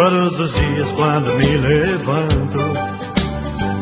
Todos 0.00 0.40
os 0.40 0.54
dias 0.54 0.92
quando 0.92 1.36
me 1.36 1.58
levanto, 1.58 2.58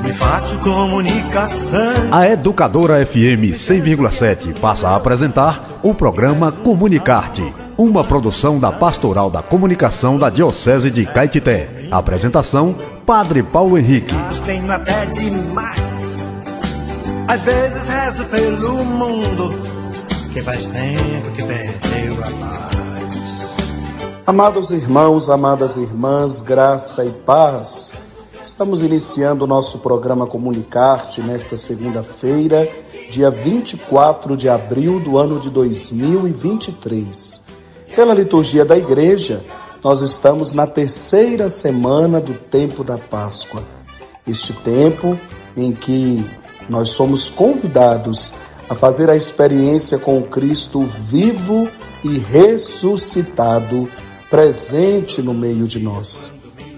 me 0.03 0.13
faço 0.15 0.59
comunicação. 0.59 2.09
A 2.11 2.29
Educadora 2.29 3.07
FM 3.07 3.55
100,7 3.55 4.59
passa 4.59 4.89
a 4.89 4.97
apresentar 4.97 5.79
o 5.81 5.95
programa 5.95 6.51
Comunicarte, 6.51 7.55
uma 7.77 8.03
produção 8.03 8.59
da 8.59 8.73
Pastoral 8.73 9.31
da 9.31 9.43
Comunicação 9.43 10.19
da 10.19 10.29
Diocese 10.29 10.91
de 10.91 11.07
Caetité. 11.07 11.87
Apresentação: 11.89 12.75
Padre 13.07 13.45
Paulo 13.45 13.79
Henrique. 13.79 14.17
Tenho 14.45 14.73
até 14.73 15.07
demais. 15.07 15.79
Às 17.29 17.43
vezes 17.43 17.87
rezo 17.87 18.25
pelo 18.25 18.85
mundo, 18.85 19.57
que 20.33 20.43
faz 20.43 20.67
tempo 20.67 21.31
que 21.31 21.45
perdeu 21.45 22.15
a 22.25 22.31
paz. 22.45 22.78
Amados 24.29 24.71
irmãos, 24.71 25.31
amadas 25.31 25.79
irmãs, 25.79 26.43
graça 26.43 27.03
e 27.03 27.09
paz. 27.09 27.97
Estamos 28.45 28.83
iniciando 28.83 29.47
o 29.47 29.49
nosso 29.49 29.79
programa 29.79 30.27
Comunicarte 30.27 31.23
nesta 31.23 31.57
segunda-feira, 31.57 32.69
dia 33.11 33.31
24 33.31 34.37
de 34.37 34.47
abril 34.47 35.01
do 35.01 35.17
ano 35.17 35.41
de 35.41 35.49
2023. 35.49 37.43
Pela 37.97 38.13
liturgia 38.13 38.67
da 38.67 38.77
igreja, 38.77 39.43
nós 39.83 40.03
estamos 40.03 40.53
na 40.53 40.67
terceira 40.67 41.49
semana 41.49 42.21
do 42.21 42.35
tempo 42.35 42.85
da 42.85 42.99
Páscoa. 42.99 43.63
Este 44.27 44.53
tempo 44.53 45.19
em 45.57 45.73
que 45.73 46.23
nós 46.69 46.91
somos 46.91 47.31
convidados 47.31 48.35
a 48.69 48.75
fazer 48.75 49.09
a 49.09 49.17
experiência 49.17 49.99
com 49.99 50.19
o 50.19 50.25
Cristo 50.25 50.83
vivo 50.83 51.67
e 52.05 52.19
ressuscitado 52.19 53.89
presente 54.31 55.23
no 55.23 55.33
meio 55.33 55.67
de 55.67 55.79
nós. 55.79 56.31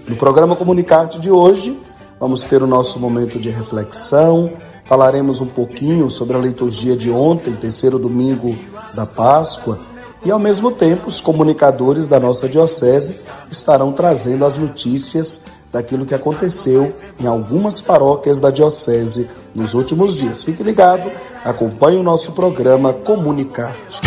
No 0.07 0.15
programa 0.15 0.55
Comunicarte 0.55 1.19
de 1.19 1.29
hoje, 1.29 1.77
vamos 2.19 2.43
ter 2.43 2.63
o 2.63 2.67
nosso 2.67 2.99
momento 2.99 3.39
de 3.39 3.49
reflexão, 3.49 4.53
falaremos 4.85 5.41
um 5.41 5.47
pouquinho 5.47 6.09
sobre 6.09 6.37
a 6.37 6.39
liturgia 6.39 6.95
de 6.95 7.09
ontem, 7.09 7.53
terceiro 7.53 7.99
domingo 7.99 8.55
da 8.93 9.05
Páscoa, 9.05 9.79
e 10.23 10.31
ao 10.31 10.39
mesmo 10.39 10.71
tempo 10.71 11.07
os 11.07 11.19
comunicadores 11.19 12.07
da 12.07 12.19
nossa 12.19 12.47
diocese 12.47 13.21
estarão 13.49 13.91
trazendo 13.91 14.45
as 14.45 14.55
notícias 14.55 15.41
daquilo 15.71 16.05
que 16.05 16.13
aconteceu 16.13 16.93
em 17.19 17.25
algumas 17.25 17.81
paróquias 17.81 18.39
da 18.39 18.51
diocese 18.51 19.29
nos 19.55 19.73
últimos 19.73 20.15
dias. 20.15 20.43
Fique 20.43 20.61
ligado, 20.63 21.11
acompanhe 21.43 21.97
o 21.97 22.03
nosso 22.03 22.33
programa 22.33 22.93
Comunicarte. 22.93 23.99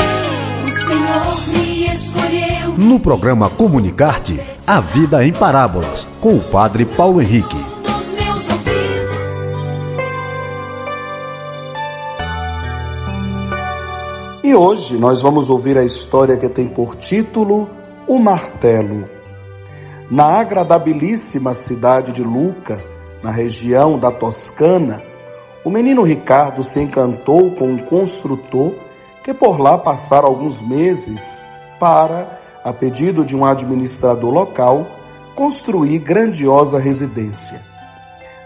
No 2.76 2.98
programa 2.98 3.48
Comunicarte, 3.48 4.40
a 4.66 4.80
vida 4.80 5.24
em 5.24 5.32
parábolas, 5.32 6.08
com 6.20 6.34
o 6.34 6.40
Padre 6.40 6.84
Paulo 6.84 7.22
Henrique. 7.22 7.56
E 14.42 14.52
hoje 14.52 14.98
nós 14.98 15.22
vamos 15.22 15.50
ouvir 15.50 15.78
a 15.78 15.84
história 15.84 16.36
que 16.36 16.48
tem 16.48 16.66
por 16.66 16.96
título 16.96 17.70
O 18.08 18.18
Martelo. 18.18 19.08
Na 20.10 20.40
agradabilíssima 20.40 21.54
cidade 21.54 22.10
de 22.10 22.24
Luca, 22.24 22.82
na 23.22 23.30
região 23.30 23.96
da 23.96 24.10
Toscana, 24.10 25.00
o 25.64 25.70
menino 25.70 26.02
Ricardo 26.02 26.64
se 26.64 26.80
encantou 26.80 27.52
com 27.52 27.68
um 27.68 27.78
construtor 27.78 28.74
que 29.22 29.32
por 29.32 29.60
lá 29.60 29.78
passara 29.78 30.26
alguns 30.26 30.60
meses 30.60 31.46
para 31.78 32.42
a 32.64 32.72
pedido 32.72 33.24
de 33.24 33.36
um 33.36 33.44
administrador 33.44 34.32
local, 34.32 34.86
construir 35.34 35.98
grandiosa 35.98 36.78
residência. 36.78 37.60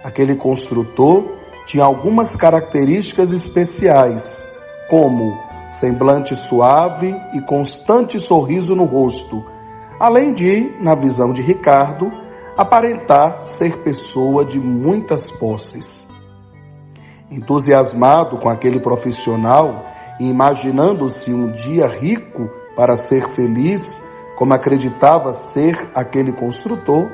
Aquele 0.03 0.35
construtor 0.35 1.37
tinha 1.67 1.85
algumas 1.85 2.35
características 2.35 3.33
especiais, 3.33 4.45
como 4.91 5.39
semblante 5.69 6.35
suave 6.35 7.15
e 7.35 7.41
constante 7.43 8.19
sorriso 8.19 8.75
no 8.75 8.85
rosto, 8.85 9.45
além 10.01 10.33
de, 10.33 10.75
na 10.81 10.95
visão 10.95 11.33
de 11.33 11.43
Ricardo, 11.43 12.11
aparentar 12.57 13.41
ser 13.41 13.79
pessoa 13.79 14.45
de 14.45 14.59
muitas 14.59 15.31
posses. 15.31 16.09
Entusiasmado 17.31 18.39
com 18.39 18.49
aquele 18.49 18.81
profissional 18.81 19.85
e 20.19 20.27
imaginando-se 20.29 21.33
um 21.33 21.53
dia 21.53 21.87
rico 21.87 22.51
para 22.75 22.97
ser 22.97 23.29
feliz, 23.29 24.03
como 24.39 24.55
acreditava 24.55 25.33
ser 25.33 25.91
aquele 25.93 26.31
construtor, 26.33 27.11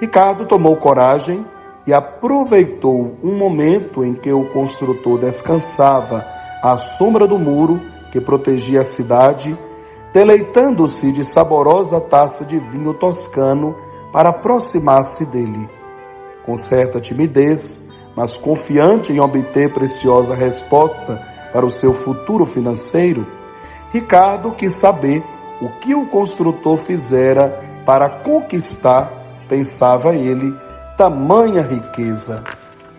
Ricardo 0.00 0.46
tomou 0.46 0.76
coragem 0.76 1.44
e 1.84 1.92
aproveitou 1.92 3.18
um 3.20 3.36
momento 3.36 4.04
em 4.04 4.14
que 4.14 4.32
o 4.32 4.44
construtor 4.44 5.18
descansava 5.18 6.24
à 6.62 6.76
sombra 6.76 7.26
do 7.26 7.36
muro 7.36 7.80
que 8.12 8.20
protegia 8.20 8.82
a 8.82 8.84
cidade, 8.84 9.58
deleitando-se 10.14 11.10
de 11.10 11.24
saborosa 11.24 12.00
taça 12.00 12.44
de 12.44 12.60
vinho 12.60 12.94
toscano 12.94 13.74
para 14.12 14.28
aproximar-se 14.28 15.26
dele. 15.26 15.68
Com 16.46 16.54
certa 16.54 17.00
timidez, 17.00 17.90
mas 18.14 18.36
confiante 18.36 19.12
em 19.12 19.18
obter 19.18 19.72
preciosa 19.72 20.32
resposta 20.32 21.20
para 21.52 21.66
o 21.66 21.70
seu 21.72 21.92
futuro 21.92 22.46
financeiro, 22.46 23.26
Ricardo 23.92 24.52
quis 24.52 24.76
saber 24.76 25.24
o 25.62 25.68
que 25.78 25.94
o 25.94 26.06
construtor 26.06 26.76
fizera 26.76 27.60
para 27.86 28.10
conquistar, 28.10 29.12
pensava 29.48 30.12
ele, 30.12 30.52
tamanha 30.96 31.62
riqueza. 31.62 32.42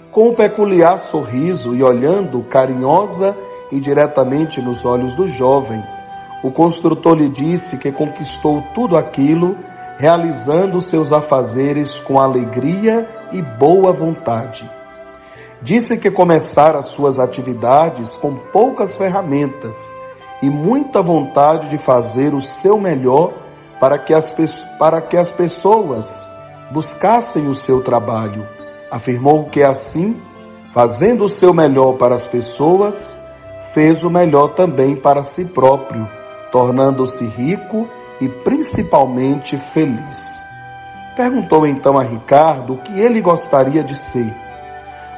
Com 0.09 0.29
um 0.29 0.34
peculiar 0.34 0.97
sorriso 0.97 1.75
e 1.75 1.84
olhando 1.84 2.41
carinhosa 2.44 3.35
e 3.69 3.81
diretamente 3.81 4.62
nos 4.62 4.85
olhos 4.85 5.13
do 5.13 5.28
jovem, 5.28 5.84
o 6.41 6.52
construtor 6.52 7.16
lhe 7.16 7.28
disse 7.28 7.78
que 7.78 7.91
conquistou 7.91 8.63
tudo 8.73 8.97
aquilo 8.97 9.57
realizando 9.97 10.79
seus 10.79 11.12
afazeres 11.12 12.00
com 12.00 12.18
alegria 12.18 13.09
e 13.34 13.41
boa 13.41 13.91
vontade. 13.91 14.69
Disse 15.62 15.97
que 15.97 16.09
começara 16.09 16.81
suas 16.81 17.19
atividades 17.19 18.16
com 18.16 18.35
poucas 18.35 18.96
ferramentas 18.96 19.94
e 20.43 20.49
muita 20.49 21.01
vontade 21.01 21.69
de 21.69 21.77
fazer 21.77 22.33
o 22.33 22.41
seu 22.41 22.77
melhor 22.77 23.31
para 23.79 23.97
que 23.97 24.13
as, 24.13 24.29
para 24.77 25.01
que 25.01 25.17
as 25.17 25.31
pessoas 25.31 26.29
buscassem 26.69 27.47
o 27.47 27.55
seu 27.55 27.81
trabalho. 27.81 28.45
Afirmou 28.91 29.45
que 29.45 29.63
assim, 29.63 30.21
fazendo 30.73 31.23
o 31.23 31.29
seu 31.29 31.53
melhor 31.53 31.93
para 31.93 32.13
as 32.13 32.27
pessoas, 32.27 33.17
fez 33.73 34.03
o 34.03 34.09
melhor 34.09 34.49
também 34.49 34.97
para 34.97 35.21
si 35.21 35.45
próprio, 35.45 36.05
tornando-se 36.51 37.23
rico 37.23 37.87
e 38.19 38.27
principalmente 38.27 39.55
feliz. 39.55 40.45
Perguntou 41.15 41.65
então 41.65 41.97
a 41.97 42.03
Ricardo 42.03 42.73
o 42.73 42.77
que 42.79 42.99
ele 42.99 43.21
gostaria 43.21 43.81
de 43.81 43.95
ser. 43.95 44.35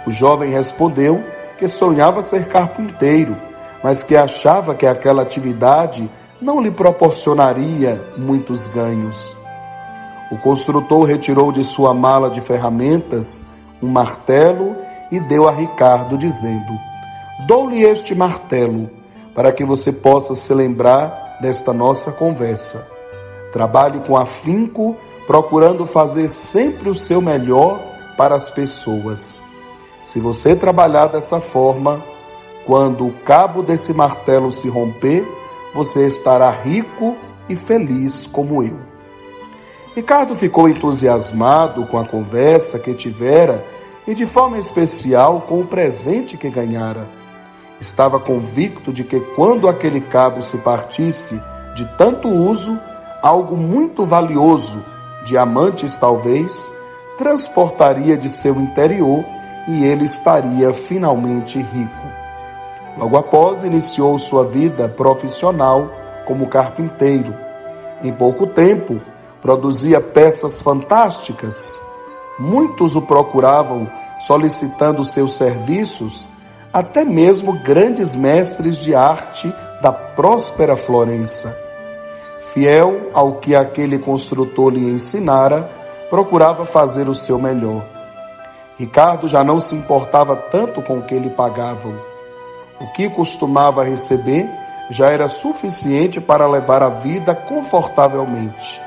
O 0.06 0.12
jovem 0.12 0.52
respondeu 0.52 1.24
que 1.58 1.68
sonhava 1.68 2.22
ser 2.22 2.48
carpinteiro 2.48 3.55
mas 3.84 4.04
que 4.04 4.16
achava 4.16 4.76
que 4.76 4.86
aquela 4.86 5.22
atividade 5.22 6.10
não 6.42 6.60
lhe 6.60 6.72
proporcionaria 6.72 8.14
muitos 8.18 8.66
ganhos. 8.66 9.36
O 10.32 10.38
construtor 10.38 11.06
retirou 11.06 11.52
de 11.52 11.64
sua 11.64 11.94
mala 11.94 12.30
de 12.30 12.42
ferramentas 12.42 13.46
um 13.82 13.88
martelo 13.88 14.76
e 15.12 15.20
deu 15.20 15.48
a 15.48 15.52
Ricardo, 15.52 16.18
dizendo: 16.18 16.74
Dou-lhe 17.48 17.84
este 17.84 18.16
martelo 18.16 18.90
para 19.34 19.52
que 19.52 19.64
você 19.64 19.92
possa 19.92 20.34
se 20.34 20.54
lembrar 20.54 21.38
desta 21.42 21.74
nossa 21.74 22.12
conversa. 22.12 22.88
Trabalhe 23.52 24.02
com 24.06 24.18
afinco, 24.18 24.96
procurando 25.28 25.86
fazer 25.86 26.30
sempre 26.30 26.90
o 26.90 26.96
seu 26.96 27.22
melhor 27.22 27.80
para 28.18 28.36
as 28.36 28.50
pessoas. 28.50 29.44
Se 30.04 30.20
você 30.20 30.56
trabalhar 30.56 31.08
dessa 31.08 31.40
forma, 31.40 32.02
quando 32.66 33.06
o 33.06 33.14
cabo 33.14 33.62
desse 33.62 33.94
martelo 33.94 34.52
se 34.52 34.68
romper, 34.68 35.26
você 35.74 36.08
estará 36.08 36.50
rico 36.50 37.16
e 37.48 37.56
feliz 37.56 38.26
como 38.26 38.64
eu. 38.64 38.80
Ricardo 39.96 40.36
ficou 40.36 40.68
entusiasmado 40.68 41.86
com 41.86 41.98
a 41.98 42.06
conversa 42.06 42.80
que 42.80 42.94
tivera 42.94 43.64
e, 44.08 44.14
de 44.14 44.26
forma 44.26 44.58
especial, 44.58 45.42
com 45.42 45.62
o 45.62 45.68
presente 45.68 46.38
que 46.38 46.50
ganhara. 46.50 47.08
Estava 47.80 48.20
convicto 48.20 48.92
de 48.92 49.04
que, 49.04 49.20
quando 49.36 49.70
aquele 49.70 50.02
cabo 50.02 50.42
se 50.42 50.58
partisse 50.58 51.40
de 51.76 51.86
tanto 51.98 52.28
uso, 52.28 52.80
algo 53.22 53.56
muito 53.56 54.06
valioso, 54.06 54.84
diamantes 55.26 55.98
talvez, 55.98 56.72
transportaria 57.18 58.18
de 58.18 58.30
seu 58.30 58.56
interior 58.56 59.24
e 59.68 59.86
ele 59.86 60.06
estaria 60.06 60.74
finalmente 60.74 61.58
rico. 61.58 62.15
Logo 62.98 63.18
após, 63.18 63.64
iniciou 63.64 64.18
sua 64.18 64.46
vida 64.46 64.88
profissional 64.88 65.90
como 66.26 66.48
carpinteiro. 66.48 67.36
Em 68.02 68.14
pouco 68.14 68.48
tempo, 68.48 69.00
produzia 69.42 70.00
peças 70.00 70.62
fantásticas. 70.62 71.80
Muitos 72.40 72.96
o 72.96 73.02
procuravam 73.02 73.88
solicitando 74.20 75.04
seus 75.04 75.34
serviços, 75.34 76.30
até 76.74 77.04
mesmo 77.04 77.54
grandes 77.54 78.16
mestres 78.16 78.78
de 78.78 78.96
arte 78.96 79.54
da 79.82 79.92
próspera 79.92 80.76
Florença. 80.76 81.58
Fiel 82.54 83.10
ao 83.14 83.36
que 83.36 83.56
aquele 83.56 84.00
construtor 84.00 84.72
lhe 84.72 84.90
ensinara, 84.90 85.70
procurava 86.10 86.66
fazer 86.66 87.08
o 87.10 87.14
seu 87.14 87.38
melhor. 87.38 87.86
Ricardo 88.78 89.28
já 89.28 89.44
não 89.44 89.60
se 89.60 89.76
importava 89.76 90.36
tanto 90.36 90.82
com 90.82 91.00
o 91.00 91.04
que 91.04 91.18
lhe 91.18 91.30
pagavam. 91.30 92.15
O 92.80 92.88
que 92.88 93.10
costumava 93.10 93.84
receber 93.84 94.50
já 94.90 95.08
era 95.08 95.28
suficiente 95.28 96.20
para 96.20 96.48
levar 96.48 96.84
a 96.84 96.90
vida 96.90 97.34
confortavelmente. 97.34 98.82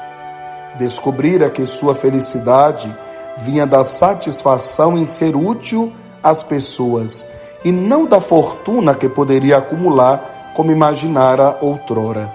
Descobrira 0.79 1.50
que 1.50 1.64
sua 1.64 1.94
felicidade 1.94 2.94
vinha 3.38 3.67
da 3.67 3.82
satisfação 3.82 4.96
em 4.96 5.05
ser 5.05 5.35
útil 5.35 5.93
às 6.23 6.43
pessoas 6.43 7.26
e 7.64 7.73
não 7.73 8.05
da 8.05 8.20
fortuna 8.20 8.94
que 8.94 9.08
poderia 9.08 9.56
acumular 9.56 10.52
como 10.55 10.70
imaginara 10.70 11.58
outrora. 11.61 12.32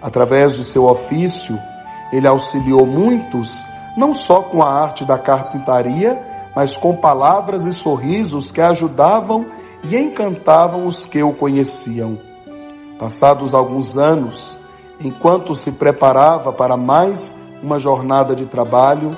Através 0.00 0.54
de 0.54 0.62
seu 0.62 0.84
ofício, 0.84 1.58
ele 2.12 2.28
auxiliou 2.28 2.86
muitos, 2.86 3.64
não 3.96 4.12
só 4.12 4.42
com 4.42 4.62
a 4.62 4.70
arte 4.70 5.04
da 5.04 5.18
carpintaria, 5.18 6.20
mas 6.54 6.76
com 6.76 6.96
palavras 6.96 7.64
e 7.64 7.72
sorrisos 7.72 8.52
que 8.52 8.60
ajudavam 8.60 9.46
e 9.84 9.96
encantavam 9.96 10.86
os 10.86 11.06
que 11.06 11.22
o 11.22 11.32
conheciam. 11.32 12.18
Passados 12.98 13.54
alguns 13.54 13.96
anos, 13.96 14.58
enquanto 15.00 15.54
se 15.54 15.70
preparava 15.70 16.52
para 16.52 16.76
mais 16.76 17.36
uma 17.62 17.78
jornada 17.78 18.34
de 18.34 18.46
trabalho, 18.46 19.10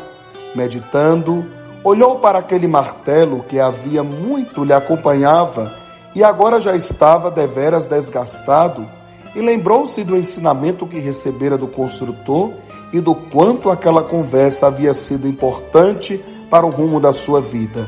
meditando, 0.55 1.45
olhou 1.83 2.19
para 2.19 2.39
aquele 2.39 2.67
martelo 2.67 3.45
que 3.45 3.59
havia 3.59 4.03
muito 4.03 4.65
lhe 4.65 4.73
acompanhava 4.73 5.73
e 6.15 6.25
agora 6.25 6.61
já 6.61 6.75
estava 6.75 7.31
deveras 7.31 7.87
desgastado, 7.87 8.87
e 9.35 9.41
lembrou-se 9.41 10.03
do 10.03 10.17
ensinamento 10.17 10.87
que 10.87 10.99
recebera 10.99 11.57
do 11.57 11.69
construtor 11.69 12.53
e 12.93 13.01
do 13.01 13.15
quanto 13.15 13.71
aquela 13.71 14.03
conversa 14.03 14.67
havia 14.67 14.93
sido 14.93 15.29
importante 15.29 16.19
para 16.51 16.67
o 16.67 16.71
rumo 16.71 16.99
da 16.99 17.13
sua 17.13 17.41
vida. 17.41 17.87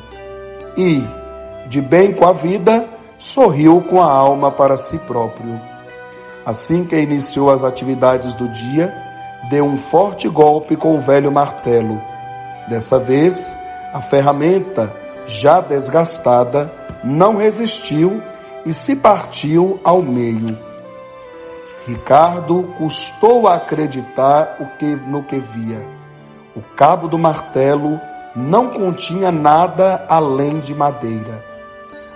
E, 0.77 1.03
de 1.73 1.81
bem 1.81 2.13
com 2.13 2.27
a 2.27 2.35
vida, 2.35 2.87
sorriu 3.17 3.81
com 3.81 3.99
a 3.99 4.05
alma 4.05 4.51
para 4.51 4.77
si 4.77 4.99
próprio. 4.99 5.59
Assim 6.45 6.85
que 6.85 6.95
iniciou 6.95 7.51
as 7.51 7.65
atividades 7.65 8.35
do 8.35 8.47
dia, 8.47 8.93
deu 9.49 9.65
um 9.65 9.79
forte 9.79 10.29
golpe 10.29 10.77
com 10.77 10.95
o 10.95 11.01
velho 11.01 11.33
martelo. 11.33 11.99
Dessa 12.69 12.99
vez, 12.99 13.57
a 13.91 14.03
ferramenta, 14.03 14.93
já 15.27 15.63
desgastada, 15.63 16.71
não 17.03 17.39
resistiu 17.39 18.21
e 18.67 18.75
se 18.75 18.95
partiu 18.95 19.81
ao 19.83 20.03
meio. 20.03 20.59
Ricardo 21.87 22.65
custou 22.77 23.49
a 23.49 23.55
acreditar 23.55 24.59
o 24.61 24.67
que, 24.77 24.95
no 24.95 25.23
que 25.23 25.41
via. 25.41 25.81
O 26.55 26.61
cabo 26.77 27.09
do 27.09 27.19
martelo 27.19 27.99
não 28.37 28.69
continha 28.69 29.33
nada 29.33 30.05
além 30.07 30.53
de 30.53 30.75
madeira. 30.75 31.52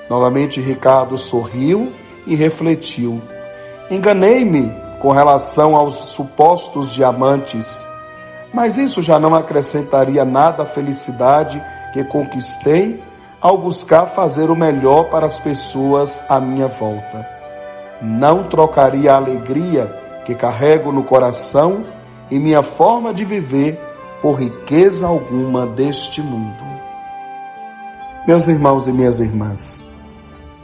Novamente 0.09 0.61
Ricardo 0.61 1.17
sorriu 1.17 1.93
e 2.27 2.35
refletiu. 2.35 3.21
Enganei-me 3.91 4.73
com 5.01 5.13
relação 5.13 5.77
aos 5.77 6.11
supostos 6.11 6.93
diamantes, 6.93 7.85
mas 8.53 8.77
isso 8.77 9.03
já 9.03 9.19
não 9.19 9.35
acrescentaria 9.35 10.25
nada 10.25 10.63
à 10.63 10.67
felicidade 10.67 11.63
que 11.93 12.05
conquistei 12.05 13.03
ao 13.41 13.59
buscar 13.59 14.07
fazer 14.09 14.51
o 14.51 14.57
melhor 14.57 15.11
para 15.11 15.27
as 15.27 15.39
pessoas 15.39 16.19
à 16.29 16.41
minha 16.41 16.67
volta. 16.67 17.27
Não 18.01 18.49
trocaria 18.49 19.13
a 19.13 19.17
alegria 19.17 19.87
que 20.25 20.35
carrego 20.35 20.91
no 20.91 21.05
coração 21.05 21.83
e 22.31 22.39
minha 22.39 22.63
forma 22.63 23.15
de 23.15 23.25
viver 23.25 23.81
por 24.21 24.41
riqueza 24.41 25.07
alguma 25.07 25.67
deste 25.67 26.21
mundo. 26.21 26.65
Meus 28.27 28.49
irmãos 28.49 28.89
e 28.89 28.93
minhas 28.93 29.21
irmãs, 29.21 29.86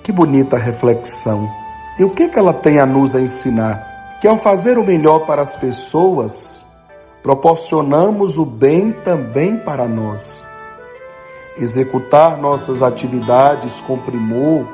que 0.02 0.12
bonita 0.12 0.56
reflexão 0.56 1.62
e 1.98 2.04
o 2.04 2.10
que, 2.10 2.28
que 2.28 2.38
ela 2.38 2.54
tem 2.54 2.78
a 2.80 2.86
nos 2.86 3.14
ensinar? 3.14 4.18
Que 4.20 4.26
ao 4.26 4.38
fazer 4.38 4.78
o 4.78 4.84
melhor 4.84 5.26
para 5.26 5.42
as 5.42 5.54
pessoas, 5.56 6.64
proporcionamos 7.22 8.38
o 8.38 8.46
bem 8.46 8.92
também 8.92 9.58
para 9.58 9.86
nós. 9.86 10.48
Executar 11.56 12.40
nossas 12.40 12.82
atividades 12.82 13.78
com 13.82 13.98
primor, 13.98 14.66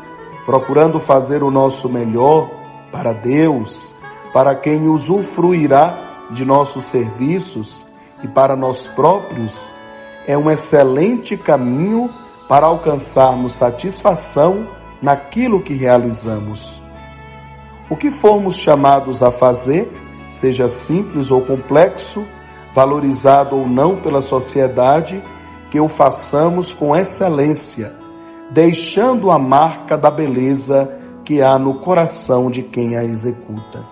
procurando 0.46 1.00
fazer 1.00 1.42
o 1.42 1.50
nosso 1.50 1.88
melhor 1.88 2.48
para 2.92 3.12
Deus, 3.12 3.92
para 4.32 4.54
quem 4.54 4.86
usufruirá 4.86 5.98
de 6.30 6.44
nossos 6.44 6.84
serviços 6.84 7.84
e 8.22 8.28
para 8.28 8.54
nós 8.54 8.86
próprios, 8.86 9.72
é 10.26 10.38
um 10.38 10.48
excelente 10.48 11.36
caminho 11.36 12.08
para 12.48 12.66
alcançarmos 12.66 13.52
satisfação 13.52 14.77
naquilo 15.02 15.62
que 15.62 15.74
realizamos. 15.74 16.80
O 17.90 17.96
que 17.96 18.10
formos 18.10 18.56
chamados 18.56 19.22
a 19.22 19.30
fazer, 19.30 19.90
seja 20.28 20.68
simples 20.68 21.30
ou 21.30 21.40
complexo, 21.42 22.24
valorizado 22.74 23.56
ou 23.56 23.66
não 23.66 24.00
pela 24.00 24.20
sociedade, 24.20 25.22
que 25.70 25.80
o 25.80 25.88
façamos 25.88 26.72
com 26.72 26.96
excelência, 26.96 27.94
deixando 28.50 29.30
a 29.30 29.38
marca 29.38 29.96
da 29.96 30.10
beleza 30.10 30.90
que 31.24 31.42
há 31.42 31.58
no 31.58 31.80
coração 31.80 32.50
de 32.50 32.62
quem 32.62 32.96
a 32.96 33.04
executa. 33.04 33.84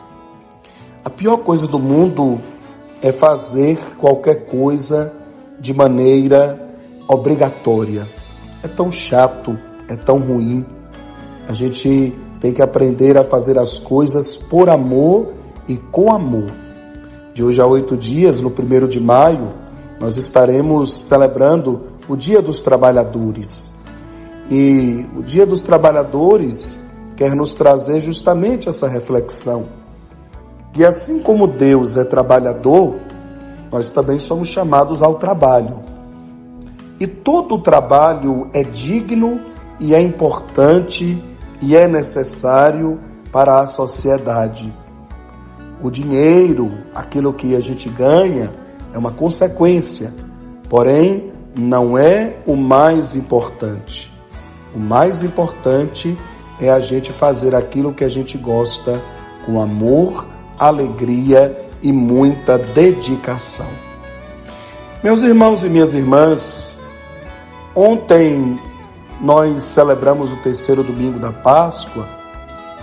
A 1.05 1.11
pior 1.11 1.38
coisa 1.38 1.69
do 1.69 1.79
mundo 1.79 2.41
é 3.00 3.12
fazer 3.12 3.79
qualquer 3.99 4.47
coisa 4.47 5.12
de 5.61 5.73
maneira 5.73 6.58
obrigatória. 7.06 8.06
É 8.62 8.69
tão 8.69 8.91
chato, 8.91 9.58
é 9.88 9.94
tão 9.94 10.19
ruim. 10.19 10.64
A 11.48 11.52
gente 11.52 12.12
tem 12.40 12.52
que 12.52 12.60
aprender 12.60 13.19
a 13.19 13.25
fazer 13.25 13.58
as 13.58 13.78
coisas 13.78 14.37
por 14.37 14.69
amor 14.69 15.32
e 15.69 15.76
com 15.76 16.12
amor. 16.12 16.50
De 17.32 17.43
hoje 17.43 17.60
a 17.60 17.66
oito 17.66 17.96
dias, 17.96 18.40
no 18.40 18.50
primeiro 18.50 18.88
de 18.88 19.00
maio, 19.00 19.52
nós 20.00 20.16
estaremos 20.16 21.04
celebrando 21.06 21.82
o 22.08 22.17
Dia 22.17 22.43
dos 22.43 22.62
Trabalhadores. 22.62 23.72
E 24.50 25.06
o 25.17 25.22
Dia 25.22 25.46
dos 25.46 25.62
Trabalhadores 25.62 26.81
quer 27.17 27.34
nos 27.34 27.55
trazer 27.55 28.00
justamente 28.00 28.69
essa 28.69 28.88
reflexão. 28.88 29.67
E 30.74 30.84
assim 30.84 31.20
como 31.20 31.46
Deus 31.46 31.96
é 31.96 32.05
trabalhador, 32.05 32.96
nós 33.72 33.91
também 33.91 34.19
somos 34.19 34.48
chamados 34.48 35.03
ao 35.03 35.15
trabalho. 35.15 35.79
E 37.00 37.06
todo 37.06 37.62
trabalho 37.62 38.48
é 38.53 38.62
digno 38.62 39.41
e 39.81 39.94
é 39.94 40.00
importante 40.00 41.22
e 41.60 41.77
é 41.77 41.86
necessário 41.86 42.98
para 43.32 43.63
a 43.63 43.67
sociedade. 43.67 44.72
O 45.82 45.91
dinheiro, 45.91 46.70
aquilo 46.94 47.32
que 47.32 47.55
a 47.55 47.60
gente 47.60 47.89
ganha, 47.89 48.53
é 48.93 48.98
uma 48.98 49.13
consequência, 49.13 50.13
porém 50.69 51.32
não 51.58 51.98
é 51.98 52.39
o 52.46 52.56
mais 52.56 53.15
importante. 53.15 54.13
O 54.75 54.79
mais 54.79 55.22
importante 55.22 56.17
é 56.60 56.70
a 56.70 56.81
gente 56.81 57.13
fazer 57.13 57.55
aquilo 57.55 57.93
que 57.93 58.05
a 58.05 58.08
gente 58.08 58.39
gosta 58.39 59.01
com 59.44 59.60
amor, 59.60 60.27
alegria 60.58 61.69
e 61.82 61.93
muita 61.93 62.58
dedicação. 62.58 63.69
Meus 65.03 65.22
irmãos 65.22 65.63
e 65.63 65.69
minhas 65.69 65.94
irmãs, 65.94 66.79
ontem 67.75 68.58
nós 69.20 69.63
celebramos 69.63 70.31
o 70.32 70.37
terceiro 70.37 70.82
domingo 70.82 71.19
da 71.19 71.32
Páscoa 71.32 72.06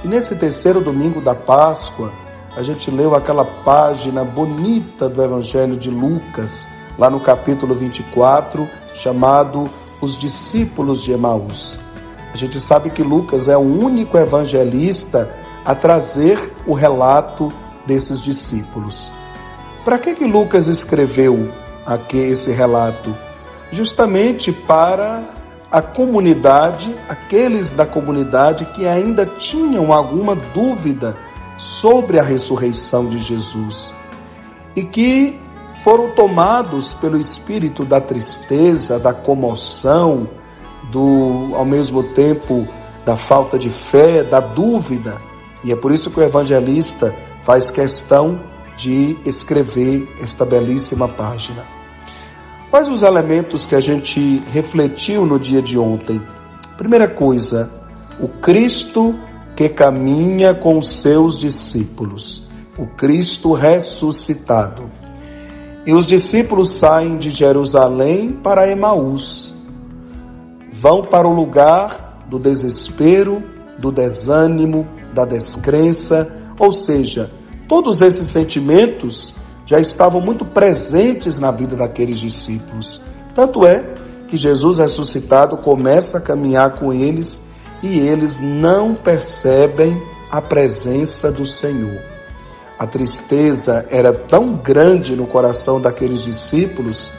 e 0.04 0.08
nesse 0.08 0.36
terceiro 0.36 0.82
domingo 0.82 1.22
da 1.22 1.34
Páscoa 1.34 2.12
a 2.56 2.62
gente 2.62 2.92
leu 2.92 3.16
aquela 3.16 3.46
página 3.46 4.24
bonita 4.24 5.10
do 5.10 5.24
Evangelho 5.24 5.76
de 5.76 5.90
Lucas, 5.90 6.68
lá 7.00 7.10
no 7.10 7.20
capítulo 7.20 7.74
24, 7.74 8.68
chamado 8.96 9.64
Os 10.00 10.20
Discípulos 10.20 11.02
de 11.02 11.14
Emaús. 11.14 11.80
A 12.32 12.38
gente 12.38 12.60
sabe 12.60 12.90
que 12.90 13.02
Lucas 13.02 13.50
é 13.50 13.58
o 13.58 13.62
único 13.62 14.18
evangelista 14.18 15.34
a 15.66 15.74
trazer 15.74 16.54
o 16.68 16.74
relato 16.74 17.50
desses 17.88 18.22
discípulos. 18.22 19.12
Para 19.86 19.98
que 19.98 20.14
que 20.14 20.26
Lucas 20.26 20.68
escreveu 20.68 21.50
aqui 21.86 22.18
esse 22.18 22.52
relato? 22.52 23.16
Justamente 23.72 24.52
para 24.52 25.24
a 25.74 25.82
comunidade, 25.82 26.96
aqueles 27.10 27.72
da 27.72 27.84
comunidade 27.84 28.64
que 28.76 28.88
ainda 28.88 29.26
tinham 29.26 29.92
alguma 29.92 30.36
dúvida 30.36 31.16
sobre 31.58 32.20
a 32.20 32.24
ressurreição 32.24 33.10
de 33.10 33.18
Jesus 33.18 33.92
e 34.76 34.84
que 34.84 35.36
foram 35.84 36.12
tomados 36.12 36.94
pelo 36.94 37.20
espírito 37.20 37.84
da 37.84 38.00
tristeza, 38.00 39.00
da 39.00 39.16
comoção, 39.16 40.30
do 40.92 41.56
ao 41.56 41.66
mesmo 41.66 42.04
tempo 42.04 42.68
da 43.04 43.18
falta 43.18 43.58
de 43.58 43.72
fé, 43.72 44.24
da 44.24 44.40
dúvida. 44.40 45.18
E 45.64 45.72
é 45.72 45.76
por 45.76 45.92
isso 45.92 46.12
que 46.12 46.20
o 46.20 46.24
evangelista 46.24 47.16
faz 47.44 47.72
questão 47.72 48.40
de 48.78 49.18
escrever 49.26 50.08
esta 50.22 50.46
belíssima 50.46 51.08
página. 51.08 51.83
Quais 52.74 52.90
os 52.90 53.04
elementos 53.04 53.68
que 53.68 53.76
a 53.76 53.80
gente 53.80 54.42
refletiu 54.52 55.28
no 55.28 55.40
dia 55.40 55.62
de 55.62 55.78
ontem? 55.78 56.20
Primeira 56.76 57.08
coisa, 57.08 57.70
o 58.20 58.28
Cristo 58.28 59.14
que 59.56 59.70
caminha 59.70 60.56
com 60.56 60.82
seus 60.82 61.38
discípulos, 61.38 62.50
o 62.76 62.88
Cristo 62.88 63.54
ressuscitado. 63.54 64.90
E 65.86 65.94
os 65.94 66.08
discípulos 66.08 66.72
saem 66.72 67.20
de 67.20 67.30
Jerusalém 67.30 68.32
para 68.32 68.68
Emaús. 68.68 69.54
Vão 70.72 71.04
para 71.04 71.28
o 71.28 71.36
lugar 71.36 72.26
do 72.28 72.40
desespero, 72.40 73.44
do 73.78 73.92
desânimo, 73.92 74.88
da 75.14 75.26
descrença, 75.26 76.28
ou 76.58 76.72
seja, 76.72 77.30
todos 77.68 78.02
esses 78.02 78.30
sentimentos 78.30 79.36
já 79.66 79.80
estavam 79.80 80.20
muito 80.20 80.46
presentes 80.46 81.40
na 81.40 81.52
vida 81.52 81.76
daqueles 81.76 82.20
discípulos. 82.20 83.02
Tanto 83.34 83.66
é 83.66 83.94
que 84.28 84.38
Jesus 84.38 84.80
ressuscitado 84.80 85.58
começa 85.58 86.18
a 86.18 86.22
caminhar 86.22 86.76
com 86.76 86.92
eles 86.92 87.46
e 87.82 88.00
eles 88.00 88.40
não 88.40 88.96
percebem 88.96 90.02
a 90.32 90.42
presença 90.42 91.32
do 91.32 91.46
Senhor. 91.46 92.02
A 92.80 92.88
tristeza 92.88 93.86
era 93.90 94.12
tão 94.12 94.56
grande 94.56 95.16
no 95.16 95.28
coração 95.28 95.80
daqueles 95.80 96.22
discípulos 96.22 97.12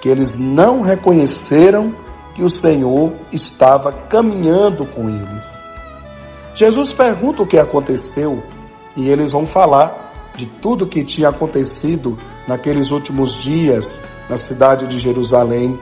que 0.00 0.08
eles 0.08 0.36
não 0.36 0.80
reconheceram 0.80 1.94
que 2.34 2.42
o 2.42 2.48
Senhor 2.48 3.12
estava 3.30 3.92
caminhando 3.92 4.86
com 4.86 5.08
eles. 5.08 5.52
Jesus 6.54 6.92
pergunta 6.92 7.42
o 7.42 7.46
que 7.46 7.58
aconteceu 7.58 8.42
e 8.96 9.08
eles 9.08 9.32
vão 9.32 9.46
falar 9.46 10.11
de 10.34 10.46
tudo 10.46 10.86
que 10.86 11.04
tinha 11.04 11.28
acontecido 11.28 12.16
naqueles 12.46 12.90
últimos 12.90 13.34
dias 13.34 14.02
na 14.28 14.36
cidade 14.36 14.86
de 14.86 14.98
Jerusalém, 14.98 15.78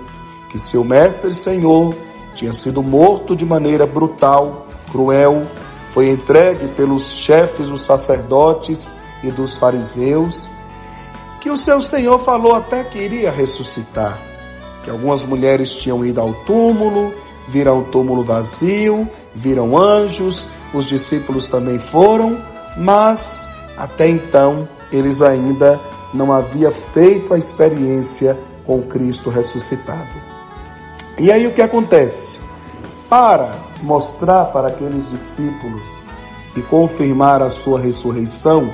que 0.50 0.58
seu 0.58 0.82
mestre 0.82 1.32
Senhor 1.32 1.94
tinha 2.34 2.52
sido 2.52 2.82
morto 2.82 3.36
de 3.36 3.44
maneira 3.44 3.86
brutal, 3.86 4.66
cruel, 4.90 5.46
foi 5.92 6.08
entregue 6.08 6.68
pelos 6.68 7.12
chefes 7.12 7.68
dos 7.68 7.82
sacerdotes 7.82 8.92
e 9.22 9.30
dos 9.30 9.56
fariseus, 9.56 10.50
que 11.40 11.50
o 11.50 11.56
seu 11.56 11.80
Senhor 11.80 12.18
falou 12.20 12.54
até 12.54 12.84
que 12.84 12.98
iria 12.98 13.30
ressuscitar, 13.30 14.18
que 14.82 14.90
algumas 14.90 15.24
mulheres 15.24 15.72
tinham 15.76 16.04
ido 16.04 16.20
ao 16.20 16.32
túmulo, 16.44 17.12
viram 17.48 17.80
o 17.80 17.84
túmulo 17.84 18.22
vazio, 18.22 19.08
viram 19.34 19.76
anjos, 19.76 20.46
os 20.72 20.84
discípulos 20.84 21.46
também 21.46 21.78
foram, 21.78 22.38
mas 22.76 23.49
até 23.80 24.06
então 24.06 24.68
eles 24.92 25.22
ainda 25.22 25.80
não 26.12 26.30
haviam 26.30 26.70
feito 26.70 27.32
a 27.32 27.38
experiência 27.38 28.38
com 28.66 28.82
Cristo 28.82 29.30
ressuscitado. 29.30 30.10
E 31.18 31.32
aí 31.32 31.46
o 31.46 31.52
que 31.52 31.62
acontece? 31.62 32.38
Para 33.08 33.52
mostrar 33.82 34.46
para 34.46 34.68
aqueles 34.68 35.10
discípulos 35.10 35.82
e 36.54 36.60
confirmar 36.60 37.40
a 37.40 37.48
sua 37.48 37.80
ressurreição, 37.80 38.70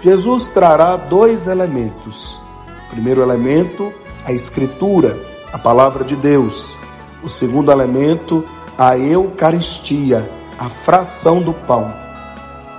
Jesus 0.00 0.48
trará 0.48 0.96
dois 0.96 1.46
elementos. 1.46 2.40
O 2.86 2.90
primeiro 2.92 3.20
elemento, 3.20 3.92
a 4.24 4.32
Escritura, 4.32 5.18
a 5.52 5.58
palavra 5.58 6.02
de 6.02 6.16
Deus. 6.16 6.78
O 7.22 7.28
segundo 7.28 7.70
elemento, 7.70 8.42
a 8.78 8.96
Eucaristia, 8.96 10.26
a 10.58 10.70
fração 10.70 11.42
do 11.42 11.52
pão. 11.52 12.09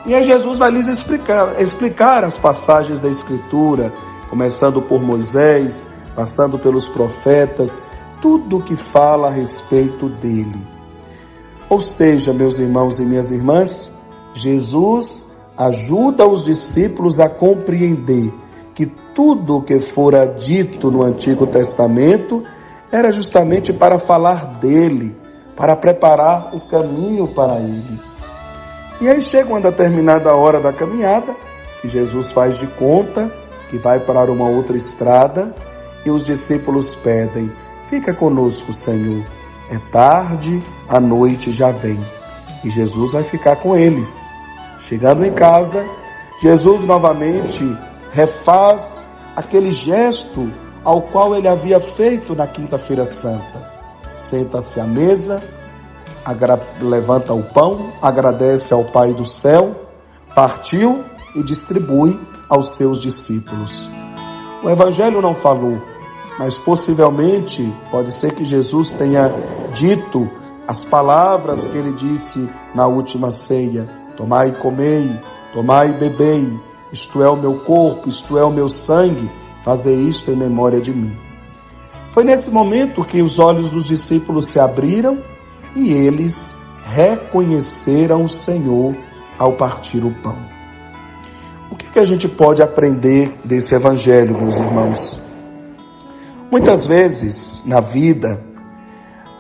E 0.06 0.16
aí 0.16 0.24
Jesus 0.24 0.58
vai 0.58 0.72
lhes 0.72 0.88
explicar, 0.88 1.62
explicar 1.62 2.24
as 2.24 2.38
passagens 2.38 3.00
da 3.00 3.08
Escritura, 3.08 3.94
começando 4.30 4.82
por 4.82 5.02
Moisés, 5.02 5.94
passando 6.16 6.58
pelos 6.58 6.88
profetas, 6.88 7.84
tudo 8.20 8.62
que 8.62 8.76
fala 8.76 9.28
a 9.28 9.32
respeito 9.32 10.10
dele. 10.10 10.60
Ou 11.70 11.80
seja, 11.80 12.34
meus 12.34 12.58
irmãos 12.58 13.00
e 13.00 13.06
minhas 13.06 13.32
irmãs, 13.32 13.92
Jesus 14.34 15.26
ajuda 15.56 16.28
os 16.28 16.44
discípulos 16.44 17.20
a 17.20 17.30
compreender 17.30 18.34
que 18.74 18.86
tudo 18.86 19.58
o 19.58 19.62
que 19.62 19.80
fora 19.80 20.26
dito 20.26 20.90
no 20.90 21.04
Antigo 21.04 21.46
Testamento 21.46 22.44
era 22.92 23.12
justamente 23.12 23.72
para 23.72 24.00
falar 24.00 24.60
dele, 24.60 25.16
para 25.56 25.76
preparar 25.76 26.56
o 26.56 26.60
caminho 26.62 27.28
para 27.28 27.60
ele. 27.60 28.11
E 29.02 29.10
aí 29.10 29.20
chega 29.22 29.50
uma 29.50 29.60
determinada 29.60 30.36
hora 30.36 30.60
da 30.60 30.72
caminhada, 30.72 31.36
que 31.82 31.88
Jesus 31.88 32.32
faz 32.32 32.60
de 32.60 32.68
conta 32.68 33.32
que 33.72 33.78
vai 33.78 34.00
para 34.02 34.32
uma 34.32 34.48
outra 34.48 34.78
estrada, 34.78 35.56
e 36.06 36.12
os 36.12 36.26
discípulos 36.26 36.94
pedem: 36.94 37.52
Fica 37.90 38.14
conosco, 38.14 38.72
Senhor. 38.72 39.26
É 39.72 39.80
tarde, 39.92 40.62
a 40.88 41.00
noite 41.00 41.50
já 41.50 41.72
vem. 41.72 42.00
E 42.64 42.70
Jesus 42.70 43.14
vai 43.14 43.24
ficar 43.24 43.56
com 43.56 43.76
eles. 43.76 44.30
Chegando 44.80 45.26
em 45.26 45.32
casa, 45.32 45.86
Jesus 46.42 46.86
novamente 46.86 47.66
refaz 48.12 49.08
aquele 49.36 49.72
gesto 49.72 50.52
ao 50.84 51.02
qual 51.02 51.36
ele 51.36 51.48
havia 51.48 51.80
feito 51.80 52.36
na 52.36 52.46
Quinta-feira 52.46 53.06
Santa. 53.06 53.72
Senta-se 54.18 54.80
à 54.80 54.84
mesa, 54.84 55.42
levanta 56.80 57.34
o 57.34 57.44
pão, 57.44 57.92
agradece 58.02 58.74
ao 58.74 58.84
Pai 58.86 59.14
do 59.14 59.26
céu, 59.26 59.76
partiu 60.36 61.04
e 61.36 61.44
distribui 61.44 62.20
aos 62.50 62.72
seus 62.76 63.00
discípulos. 63.00 63.90
O 64.64 64.70
Evangelho 64.70 65.22
não 65.22 65.34
falou 65.34 65.80
mas 66.42 66.58
possivelmente 66.58 67.72
pode 67.92 68.12
ser 68.12 68.34
que 68.34 68.44
Jesus 68.44 68.92
tenha 68.92 69.32
dito 69.74 70.30
as 70.68 70.84
palavras 70.84 71.68
que 71.68 71.78
ele 71.78 71.92
disse 71.94 72.50
na 72.74 72.88
última 72.88 73.32
ceia: 73.32 73.88
Tomai 74.18 74.50
e 74.50 74.54
comei, 74.54 75.10
tomai 75.54 75.90
e 75.90 75.94
bebei, 75.94 76.60
isto 76.92 77.22
é 77.22 77.30
o 77.30 77.36
meu 77.36 77.56
corpo, 77.60 78.08
isto 78.10 78.38
é 78.38 78.44
o 78.44 78.50
meu 78.52 78.70
sangue, 78.70 79.30
fazei 79.64 79.96
isto 79.96 80.32
em 80.32 80.36
memória 80.36 80.82
de 80.82 80.92
mim. 80.92 81.16
Foi 82.10 82.24
nesse 82.24 82.50
momento 82.50 83.06
que 83.06 83.22
os 83.22 83.40
olhos 83.40 83.70
dos 83.70 83.86
discípulos 83.86 84.48
se 84.48 84.60
abriram 84.60 85.20
e 85.76 85.92
eles 85.92 86.58
reconheceram 86.86 88.24
o 88.24 88.30
Senhor 88.30 88.96
ao 89.38 89.54
partir 89.54 90.04
o 90.04 90.12
pão. 90.22 90.38
O 91.72 91.76
que, 91.76 91.90
que 91.90 92.00
a 92.00 92.06
gente 92.06 92.28
pode 92.28 92.62
aprender 92.62 93.34
desse 93.44 93.74
evangelho, 93.74 94.38
meus 94.40 94.58
irmãos? 94.58 95.22
Muitas 96.52 96.86
vezes 96.86 97.64
na 97.66 97.80
vida, 97.80 98.44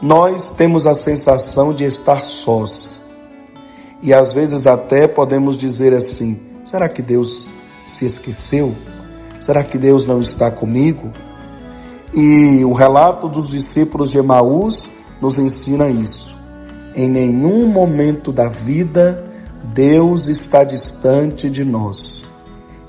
nós 0.01 0.49
temos 0.51 0.87
a 0.87 0.93
sensação 0.93 1.73
de 1.73 1.83
estar 1.83 2.21
sós. 2.21 3.01
E 4.01 4.13
às 4.13 4.33
vezes 4.33 4.65
até 4.65 5.07
podemos 5.07 5.57
dizer 5.57 5.93
assim: 5.93 6.39
será 6.63 6.87
que 6.87 7.01
Deus 7.01 7.51
se 7.85 8.05
esqueceu? 8.05 8.73
Será 9.39 9.63
que 9.63 9.77
Deus 9.77 10.05
não 10.05 10.19
está 10.19 10.49
comigo? 10.49 11.11
E 12.13 12.63
o 12.63 12.73
relato 12.73 13.27
dos 13.27 13.49
discípulos 13.49 14.11
de 14.11 14.17
Emaús 14.17 14.89
nos 15.21 15.37
ensina 15.37 15.89
isso. 15.89 16.35
Em 16.95 17.07
nenhum 17.07 17.67
momento 17.67 18.31
da 18.31 18.47
vida 18.47 19.31
Deus 19.63 20.27
está 20.27 20.63
distante 20.63 21.49
de 21.49 21.63
nós. 21.63 22.31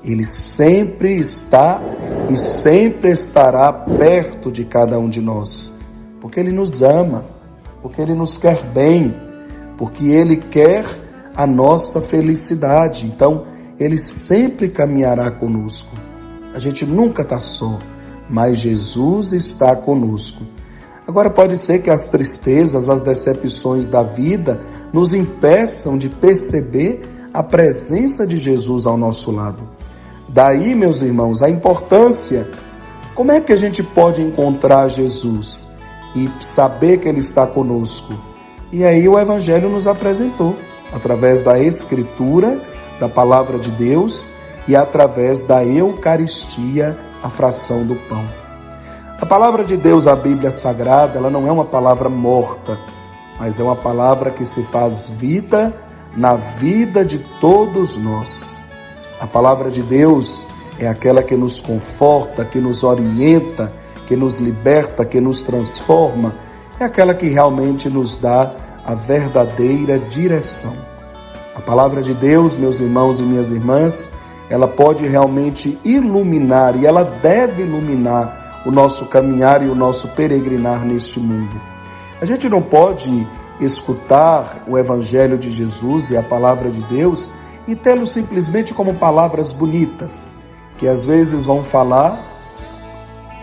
Ele 0.03 0.25
sempre 0.25 1.17
está 1.17 1.81
e 2.29 2.37
sempre 2.37 3.13
estará 3.13 3.73
perto 3.73 4.51
de 4.51 4.65
cada 4.65 4.99
um 4.99 5.09
de 5.09 5.21
nós, 5.21 5.73
porque 6.21 6.41
Ele 6.41 6.51
nos 6.51 6.83
ama, 6.83 7.25
porque 7.81 8.01
Ele 8.01 8.15
nos 8.15 8.37
quer 8.37 8.65
bem, 8.65 9.15
porque 9.77 10.07
Ele 10.07 10.37
quer 10.37 10.85
a 11.37 11.47
nossa 11.47 12.01
felicidade. 12.01 13.07
Então, 13.07 13.45
Ele 13.79 13.99
sempre 13.99 14.69
caminhará 14.69 15.31
conosco. 15.31 15.95
A 16.53 16.59
gente 16.59 16.85
nunca 16.85 17.23
está 17.23 17.39
só, 17.39 17.79
mas 18.29 18.59
Jesus 18.59 19.33
está 19.33 19.77
conosco. 19.77 20.43
Agora, 21.07 21.31
pode 21.31 21.57
ser 21.57 21.83
que 21.83 21.91
as 21.91 22.07
tristezas, 22.07 22.89
as 22.89 23.01
decepções 23.01 23.89
da 23.89 24.03
vida 24.03 24.61
nos 24.93 25.15
impeçam 25.15 25.99
de 25.99 26.09
perceber 26.09 27.03
a 27.35 27.43
presença 27.43 28.27
de 28.27 28.37
Jesus 28.37 28.87
ao 28.87 28.97
nosso 28.97 29.31
lado. 29.31 29.63
Daí, 30.29 30.75
meus 30.75 31.03
irmãos, 31.03 31.43
a 31.43 31.51
importância. 31.51 32.47
Como 33.15 33.33
é 33.33 33.41
que 33.41 33.53
a 33.53 33.57
gente 33.57 33.83
pode 33.83 34.23
encontrar 34.23 34.89
Jesus 34.89 35.69
e 36.15 36.31
saber 36.43 36.99
que 36.99 37.09
Ele 37.09 37.19
está 37.19 37.47
conosco? 37.47 38.15
E 38.71 38.85
aí 38.85 39.07
o 39.07 39.19
Evangelho 39.19 39.69
nos 39.69 39.87
apresentou, 39.87 40.57
através 40.93 41.43
da 41.43 41.59
Escritura, 41.59 42.59
da 42.99 43.09
Palavra 43.09 43.59
de 43.59 43.71
Deus, 43.71 44.31
e 44.67 44.77
através 44.77 45.45
da 45.45 45.65
Eucaristia, 45.65 46.97
a 47.23 47.29
fração 47.29 47.85
do 47.85 47.97
pão. 48.09 48.42
A 49.23 49.27
palavra 49.27 49.63
de 49.63 49.77
Deus, 49.77 50.09
a 50.09 50.17
Bíblia 50.17 50.51
Sagrada, 50.51 51.17
ela 51.17 51.31
não 51.31 51.47
é 51.47 51.53
uma 51.53 51.65
palavra 51.65 52.09
morta, 52.09 52.77
mas 53.39 53.61
é 53.61 53.63
uma 53.63 53.77
palavra 53.77 54.33
que 54.33 54.45
se 54.45 54.65
faz 54.65 55.09
vida 55.11 55.73
na 56.17 56.35
vida 56.35 57.05
de 57.05 57.21
todos 57.41 57.97
nós. 57.97 58.59
A 59.21 59.27
palavra 59.29 59.71
de 59.71 59.81
Deus 59.81 60.45
é 60.77 60.89
aquela 60.89 61.23
que 61.23 61.37
nos 61.37 61.61
conforta, 61.61 62.45
que 62.45 62.59
nos 62.59 62.83
orienta, 62.83 63.73
que 64.09 64.17
nos 64.17 64.41
liberta, 64.41 65.05
que 65.05 65.21
nos 65.21 65.43
transforma, 65.43 66.35
é 66.81 66.85
aquela 66.85 67.15
que 67.15 67.29
realmente 67.29 67.89
nos 67.89 68.17
dá 68.19 68.57
a 68.85 68.93
verdadeira 68.97 70.01
direção. 70.01 70.75
A 71.55 71.61
palavra 71.61 72.03
de 72.03 72.13
Deus, 72.13 72.57
meus 72.57 72.81
irmãos 72.81 73.21
e 73.21 73.23
minhas 73.23 73.53
irmãs, 73.53 74.11
ela 74.51 74.67
pode 74.67 75.07
realmente 75.07 75.79
iluminar 75.85 76.75
e 76.75 76.85
ela 76.85 77.05
deve 77.05 77.63
iluminar 77.63 78.42
o 78.65 78.71
nosso 78.71 79.07
caminhar 79.07 79.65
e 79.65 79.69
o 79.69 79.75
nosso 79.75 80.09
peregrinar 80.09 80.85
neste 80.85 81.19
mundo. 81.19 81.61
A 82.21 82.25
gente 82.25 82.49
não 82.49 82.63
pode 82.63 83.27
escutar 83.61 84.63
o 84.67 84.79
Evangelho 84.79 85.39
de 85.39 85.51
Jesus 85.51 86.11
e 86.11 86.17
a 86.17 86.23
palavra 86.23 86.71
de 86.71 86.81
Deus 86.83 87.31
e 87.67 87.75
tê-lo 87.75 88.07
simplesmente 88.07 88.75
como 88.75 88.95
palavras 88.95 89.53
bonitas, 89.53 90.35
que 90.79 90.89
às 90.89 91.05
vezes 91.05 91.45
vão 91.45 91.63
falar 91.63 92.19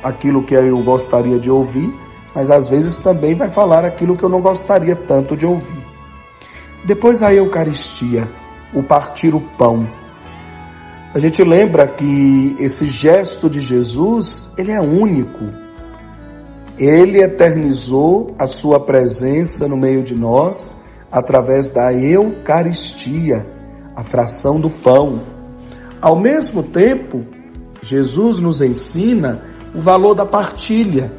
aquilo 0.04 0.44
que 0.44 0.54
eu 0.54 0.78
gostaria 0.80 1.40
de 1.40 1.50
ouvir, 1.50 1.94
mas 2.34 2.50
às 2.50 2.70
vezes 2.70 2.98
também 2.98 3.36
vai 3.36 3.50
falar 3.50 3.86
aquilo 3.86 4.16
que 4.16 4.24
eu 4.24 4.30
não 4.30 4.42
gostaria 4.42 4.96
tanto 4.96 5.36
de 5.36 5.46
ouvir. 5.46 5.86
Depois 6.86 7.22
a 7.22 7.34
Eucaristia, 7.34 8.30
o 8.74 8.82
partir 8.82 9.36
o 9.36 9.42
pão. 9.42 9.88
A 11.12 11.18
gente 11.18 11.44
lembra 11.44 11.88
que 11.88 12.56
esse 12.60 12.86
gesto 12.88 13.50
de 13.50 13.62
Jesus, 13.62 14.52
ele 14.56 14.72
é 14.72 14.80
único. 14.80 15.46
Ele 16.78 17.20
eternizou 17.20 18.36
a 18.38 18.46
sua 18.46 18.80
presença 18.80 19.68
no 19.68 19.76
meio 19.76 20.04
de 20.04 20.14
nós 20.14 20.78
através 21.12 21.72
da 21.72 21.92
Eucaristia, 21.92 23.48
a 23.96 24.04
fração 24.04 24.60
do 24.60 24.70
pão. 24.70 25.24
Ao 26.00 26.16
mesmo 26.16 26.62
tempo, 26.62 27.26
Jesus 27.82 28.38
nos 28.38 28.62
ensina 28.62 29.46
o 29.74 29.82
valor 29.82 30.14
da 30.14 30.28
partilha. 30.28 31.12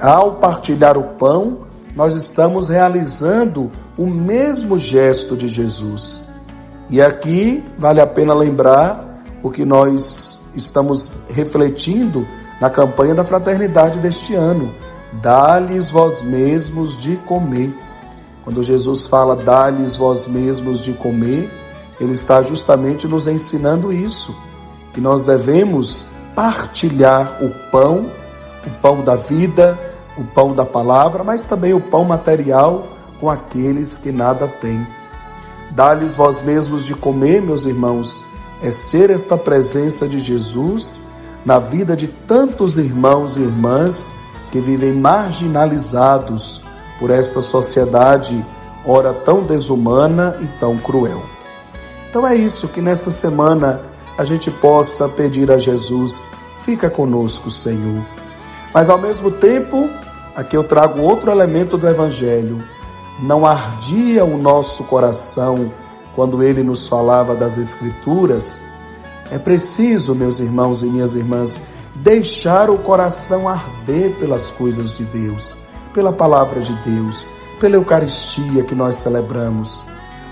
Ao 0.00 0.40
partilhar 0.40 0.98
o 0.98 1.14
pão, 1.16 1.68
nós 1.94 2.16
estamos 2.16 2.68
realizando 2.68 3.70
o 3.96 4.04
mesmo 4.04 4.80
gesto 4.80 5.36
de 5.36 5.46
Jesus. 5.46 6.23
E 6.88 7.00
aqui 7.00 7.64
vale 7.78 8.00
a 8.00 8.06
pena 8.06 8.34
lembrar 8.34 9.22
o 9.42 9.50
que 9.50 9.64
nós 9.64 10.42
estamos 10.54 11.14
refletindo 11.28 12.26
na 12.60 12.70
campanha 12.70 13.14
da 13.14 13.24
fraternidade 13.24 13.98
deste 13.98 14.34
ano. 14.34 14.72
Dá-lhes 15.22 15.90
vós 15.90 16.22
mesmos 16.22 17.00
de 17.00 17.16
comer. 17.18 17.72
Quando 18.44 18.62
Jesus 18.62 19.06
fala 19.06 19.34
dá-lhes 19.34 19.96
vós 19.96 20.26
mesmos 20.26 20.80
de 20.80 20.92
comer, 20.92 21.50
ele 22.00 22.12
está 22.12 22.42
justamente 22.42 23.06
nos 23.06 23.26
ensinando 23.26 23.92
isso, 23.92 24.34
que 24.92 25.00
nós 25.00 25.24
devemos 25.24 26.06
partilhar 26.34 27.42
o 27.42 27.70
pão, 27.70 28.10
o 28.66 28.70
pão 28.82 29.02
da 29.02 29.14
vida, 29.14 29.78
o 30.18 30.24
pão 30.24 30.54
da 30.54 30.64
palavra, 30.64 31.22
mas 31.22 31.44
também 31.44 31.72
o 31.72 31.80
pão 31.80 32.04
material 32.04 32.86
com 33.20 33.30
aqueles 33.30 33.96
que 33.96 34.12
nada 34.12 34.46
têm. 34.46 34.86
Dá-lhes 35.74 36.14
vós 36.14 36.40
mesmos 36.40 36.84
de 36.84 36.94
comer, 36.94 37.42
meus 37.42 37.66
irmãos, 37.66 38.24
é 38.62 38.70
ser 38.70 39.10
esta 39.10 39.36
presença 39.36 40.06
de 40.06 40.20
Jesus 40.20 41.04
na 41.44 41.58
vida 41.58 41.96
de 41.96 42.06
tantos 42.06 42.78
irmãos 42.78 43.36
e 43.36 43.40
irmãs 43.40 44.12
que 44.52 44.60
vivem 44.60 44.92
marginalizados 44.92 46.62
por 47.00 47.10
esta 47.10 47.40
sociedade, 47.40 48.44
ora 48.86 49.12
tão 49.12 49.42
desumana 49.42 50.36
e 50.40 50.46
tão 50.60 50.78
cruel. 50.78 51.20
Então 52.08 52.24
é 52.24 52.36
isso 52.36 52.68
que 52.68 52.80
nesta 52.80 53.10
semana 53.10 53.82
a 54.16 54.24
gente 54.24 54.52
possa 54.52 55.08
pedir 55.08 55.50
a 55.50 55.58
Jesus, 55.58 56.30
fica 56.64 56.88
conosco, 56.88 57.50
Senhor. 57.50 58.00
Mas 58.72 58.88
ao 58.88 58.96
mesmo 58.96 59.28
tempo, 59.28 59.90
aqui 60.36 60.56
eu 60.56 60.62
trago 60.62 61.02
outro 61.02 61.32
elemento 61.32 61.76
do 61.76 61.88
Evangelho. 61.88 62.62
Não 63.20 63.46
ardia 63.46 64.24
o 64.24 64.36
nosso 64.36 64.84
coração 64.84 65.72
quando 66.14 66.42
ele 66.42 66.62
nos 66.62 66.88
falava 66.88 67.34
das 67.34 67.58
Escrituras. 67.58 68.62
É 69.30 69.38
preciso, 69.38 70.14
meus 70.14 70.40
irmãos 70.40 70.82
e 70.82 70.86
minhas 70.86 71.14
irmãs, 71.14 71.60
deixar 71.94 72.70
o 72.70 72.78
coração 72.78 73.48
arder 73.48 74.12
pelas 74.18 74.50
coisas 74.50 74.96
de 74.96 75.04
Deus, 75.04 75.58
pela 75.92 76.12
palavra 76.12 76.60
de 76.60 76.74
Deus, 76.84 77.30
pela 77.60 77.76
Eucaristia 77.76 78.64
que 78.64 78.74
nós 78.74 78.96
celebramos. 78.96 79.84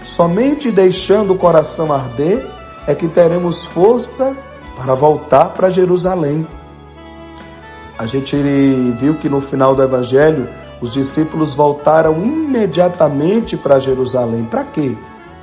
Somente 0.02 0.70
deixando 0.70 1.32
o 1.32 1.38
coração 1.38 1.92
arder 1.92 2.44
é 2.86 2.94
que 2.94 3.08
teremos 3.08 3.64
força 3.64 4.36
para 4.76 4.94
voltar 4.94 5.46
para 5.50 5.70
Jerusalém. 5.70 6.46
A 7.98 8.06
gente 8.06 8.36
viu 8.98 9.14
que 9.14 9.28
no 9.28 9.40
final 9.40 9.74
do 9.74 9.82
Evangelho 9.82 10.48
os 10.82 10.92
discípulos 10.92 11.54
voltaram 11.54 12.22
imediatamente 12.22 13.56
para 13.56 13.78
Jerusalém. 13.78 14.44
Para 14.44 14.64
quê? 14.64 14.96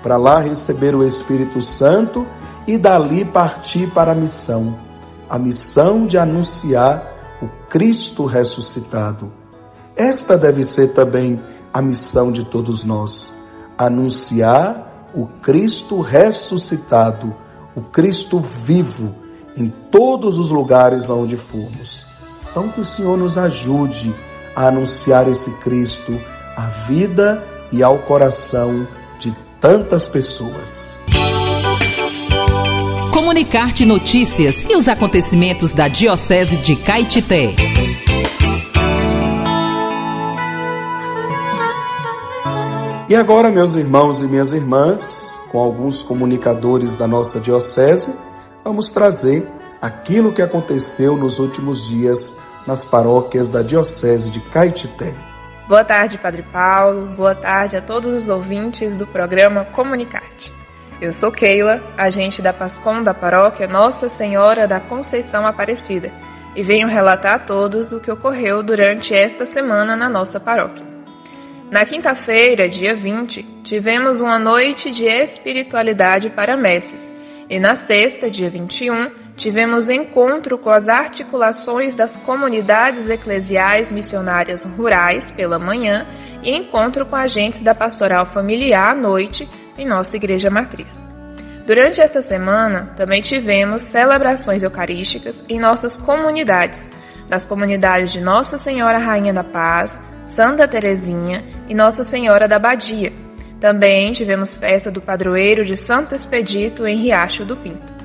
Para 0.03 0.17
lá 0.17 0.41
receber 0.41 0.93
o 0.93 1.03
Espírito 1.05 1.61
Santo 1.61 2.27
e 2.67 2.77
dali 2.77 3.25
partir 3.25 3.89
para 3.91 4.11
a 4.11 4.15
missão 4.15 4.89
a 5.29 5.37
missão 5.37 6.07
de 6.07 6.17
anunciar 6.17 7.37
o 7.41 7.47
Cristo 7.69 8.25
ressuscitado. 8.25 9.31
Esta 9.95 10.35
deve 10.35 10.63
ser 10.63 10.93
também 10.93 11.39
a 11.71 11.81
missão 11.81 12.31
de 12.31 12.43
todos 12.45 12.83
nós: 12.83 13.35
anunciar 13.77 15.07
o 15.13 15.27
Cristo 15.27 16.01
ressuscitado, 16.01 17.35
o 17.75 17.81
Cristo 17.81 18.39
vivo, 18.39 19.13
em 19.55 19.69
todos 19.91 20.39
os 20.39 20.49
lugares 20.49 21.09
onde 21.09 21.37
formos. 21.37 22.05
Então, 22.49 22.69
que 22.69 22.81
o 22.81 22.85
Senhor 22.85 23.17
nos 23.17 23.37
ajude 23.37 24.13
a 24.59 24.67
anunciar 24.67 25.25
esse 25.29 25.49
Cristo 25.51 26.19
à 26.57 26.63
vida 26.85 27.41
e 27.71 27.81
ao 27.81 27.99
coração 27.99 28.85
de 29.17 29.33
tantas 29.61 30.05
pessoas. 30.05 30.97
Comunicar-te 33.13 33.85
notícias 33.85 34.65
e 34.69 34.75
os 34.75 34.89
acontecimentos 34.89 35.71
da 35.71 35.87
Diocese 35.87 36.57
de 36.57 36.75
Caetité. 36.75 37.55
E 43.07 43.15
agora, 43.15 43.49
meus 43.49 43.75
irmãos 43.75 44.19
e 44.19 44.25
minhas 44.25 44.51
irmãs, 44.51 45.41
com 45.53 45.59
alguns 45.59 46.03
comunicadores 46.03 46.95
da 46.95 47.07
nossa 47.07 47.39
diocese, 47.39 48.13
vamos 48.61 48.91
trazer 48.91 49.49
aquilo 49.81 50.33
que 50.33 50.41
aconteceu 50.41 51.15
nos 51.15 51.39
últimos 51.39 51.87
dias 51.87 52.35
nas 52.69 52.85
paróquias 52.85 53.49
da 53.49 53.63
diocese 53.63 54.29
de 54.29 54.39
Caetité. 54.39 55.11
Boa 55.67 55.83
tarde, 55.83 56.19
Padre 56.19 56.43
Paulo. 56.43 57.07
Boa 57.15 57.33
tarde 57.33 57.75
a 57.75 57.81
todos 57.81 58.13
os 58.13 58.29
ouvintes 58.29 58.95
do 58.95 59.07
programa 59.07 59.65
Comunicarte. 59.65 60.53
Eu 61.01 61.11
sou 61.11 61.31
Keila, 61.31 61.81
agente 61.97 62.43
da 62.43 62.53
Pascom 62.53 63.01
da 63.01 63.11
paróquia 63.11 63.65
Nossa 63.67 64.07
Senhora 64.07 64.67
da 64.67 64.79
Conceição 64.79 65.47
Aparecida, 65.47 66.11
e 66.55 66.61
venho 66.61 66.87
relatar 66.87 67.35
a 67.35 67.39
todos 67.39 67.91
o 67.91 67.99
que 67.99 68.11
ocorreu 68.11 68.61
durante 68.61 69.15
esta 69.15 69.47
semana 69.47 69.95
na 69.95 70.07
nossa 70.07 70.39
paróquia. 70.39 70.85
Na 71.71 71.85
quinta-feira, 71.85 72.69
dia 72.69 72.93
20, 72.93 73.61
tivemos 73.63 74.21
uma 74.21 74.37
noite 74.37 74.91
de 74.91 75.05
espiritualidade 75.05 76.29
para 76.29 76.55
messes, 76.55 77.11
e 77.49 77.59
na 77.59 77.73
sexta, 77.73 78.29
dia 78.29 78.49
21, 78.49 79.18
tivemos 79.39 79.89
encontro 79.89 80.57
com 80.57 80.69
as 80.69 80.89
articulações 80.89 81.95
das 81.95 82.17
comunidades 82.17 83.09
eclesiais 83.09 83.89
missionárias 83.89 84.65
rurais 84.65 85.31
pela 85.31 85.57
manhã 85.57 86.05
e 86.43 86.53
encontro 86.53 87.05
com 87.05 87.15
agentes 87.15 87.61
da 87.61 87.73
pastoral 87.73 88.25
familiar 88.25 88.91
à 88.91 88.95
noite 88.95 89.47
em 89.77 89.87
nossa 89.87 90.17
igreja 90.17 90.49
matriz. 90.49 91.01
Durante 91.65 92.01
esta 92.01 92.21
semana, 92.21 92.93
também 92.97 93.21
tivemos 93.21 93.83
celebrações 93.83 94.61
eucarísticas 94.61 95.41
em 95.47 95.57
nossas 95.57 95.95
comunidades, 95.97 96.89
nas 97.29 97.45
comunidades 97.45 98.11
de 98.11 98.19
Nossa 98.19 98.57
Senhora 98.57 98.97
Rainha 98.97 99.31
da 99.31 99.43
Paz, 99.43 100.01
Santa 100.25 100.67
Terezinha 100.67 101.45
e 101.69 101.73
Nossa 101.73 102.03
Senhora 102.03 102.45
da 102.45 102.59
Badia. 102.59 103.13
Também 103.61 104.11
tivemos 104.11 104.55
festa 104.55 104.91
do 104.91 104.99
padroeiro 104.99 105.63
de 105.63 105.77
Santo 105.77 106.13
Expedito 106.13 106.85
em 106.85 106.97
Riacho 106.97 107.45
do 107.45 107.55
Pinto. 107.55 107.98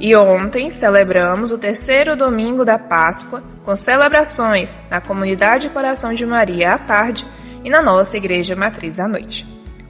E 0.00 0.16
ontem 0.16 0.70
celebramos 0.70 1.52
o 1.52 1.58
terceiro 1.58 2.16
domingo 2.16 2.64
da 2.64 2.78
Páscoa 2.78 3.42
com 3.62 3.76
celebrações 3.76 4.78
na 4.90 4.98
comunidade 4.98 5.68
Coração 5.68 6.14
de 6.14 6.24
Maria 6.24 6.70
à 6.70 6.78
tarde 6.78 7.26
e 7.62 7.68
na 7.68 7.82
nossa 7.82 8.16
igreja 8.16 8.56
matriz 8.56 8.98
à 8.98 9.06
noite. 9.06 9.46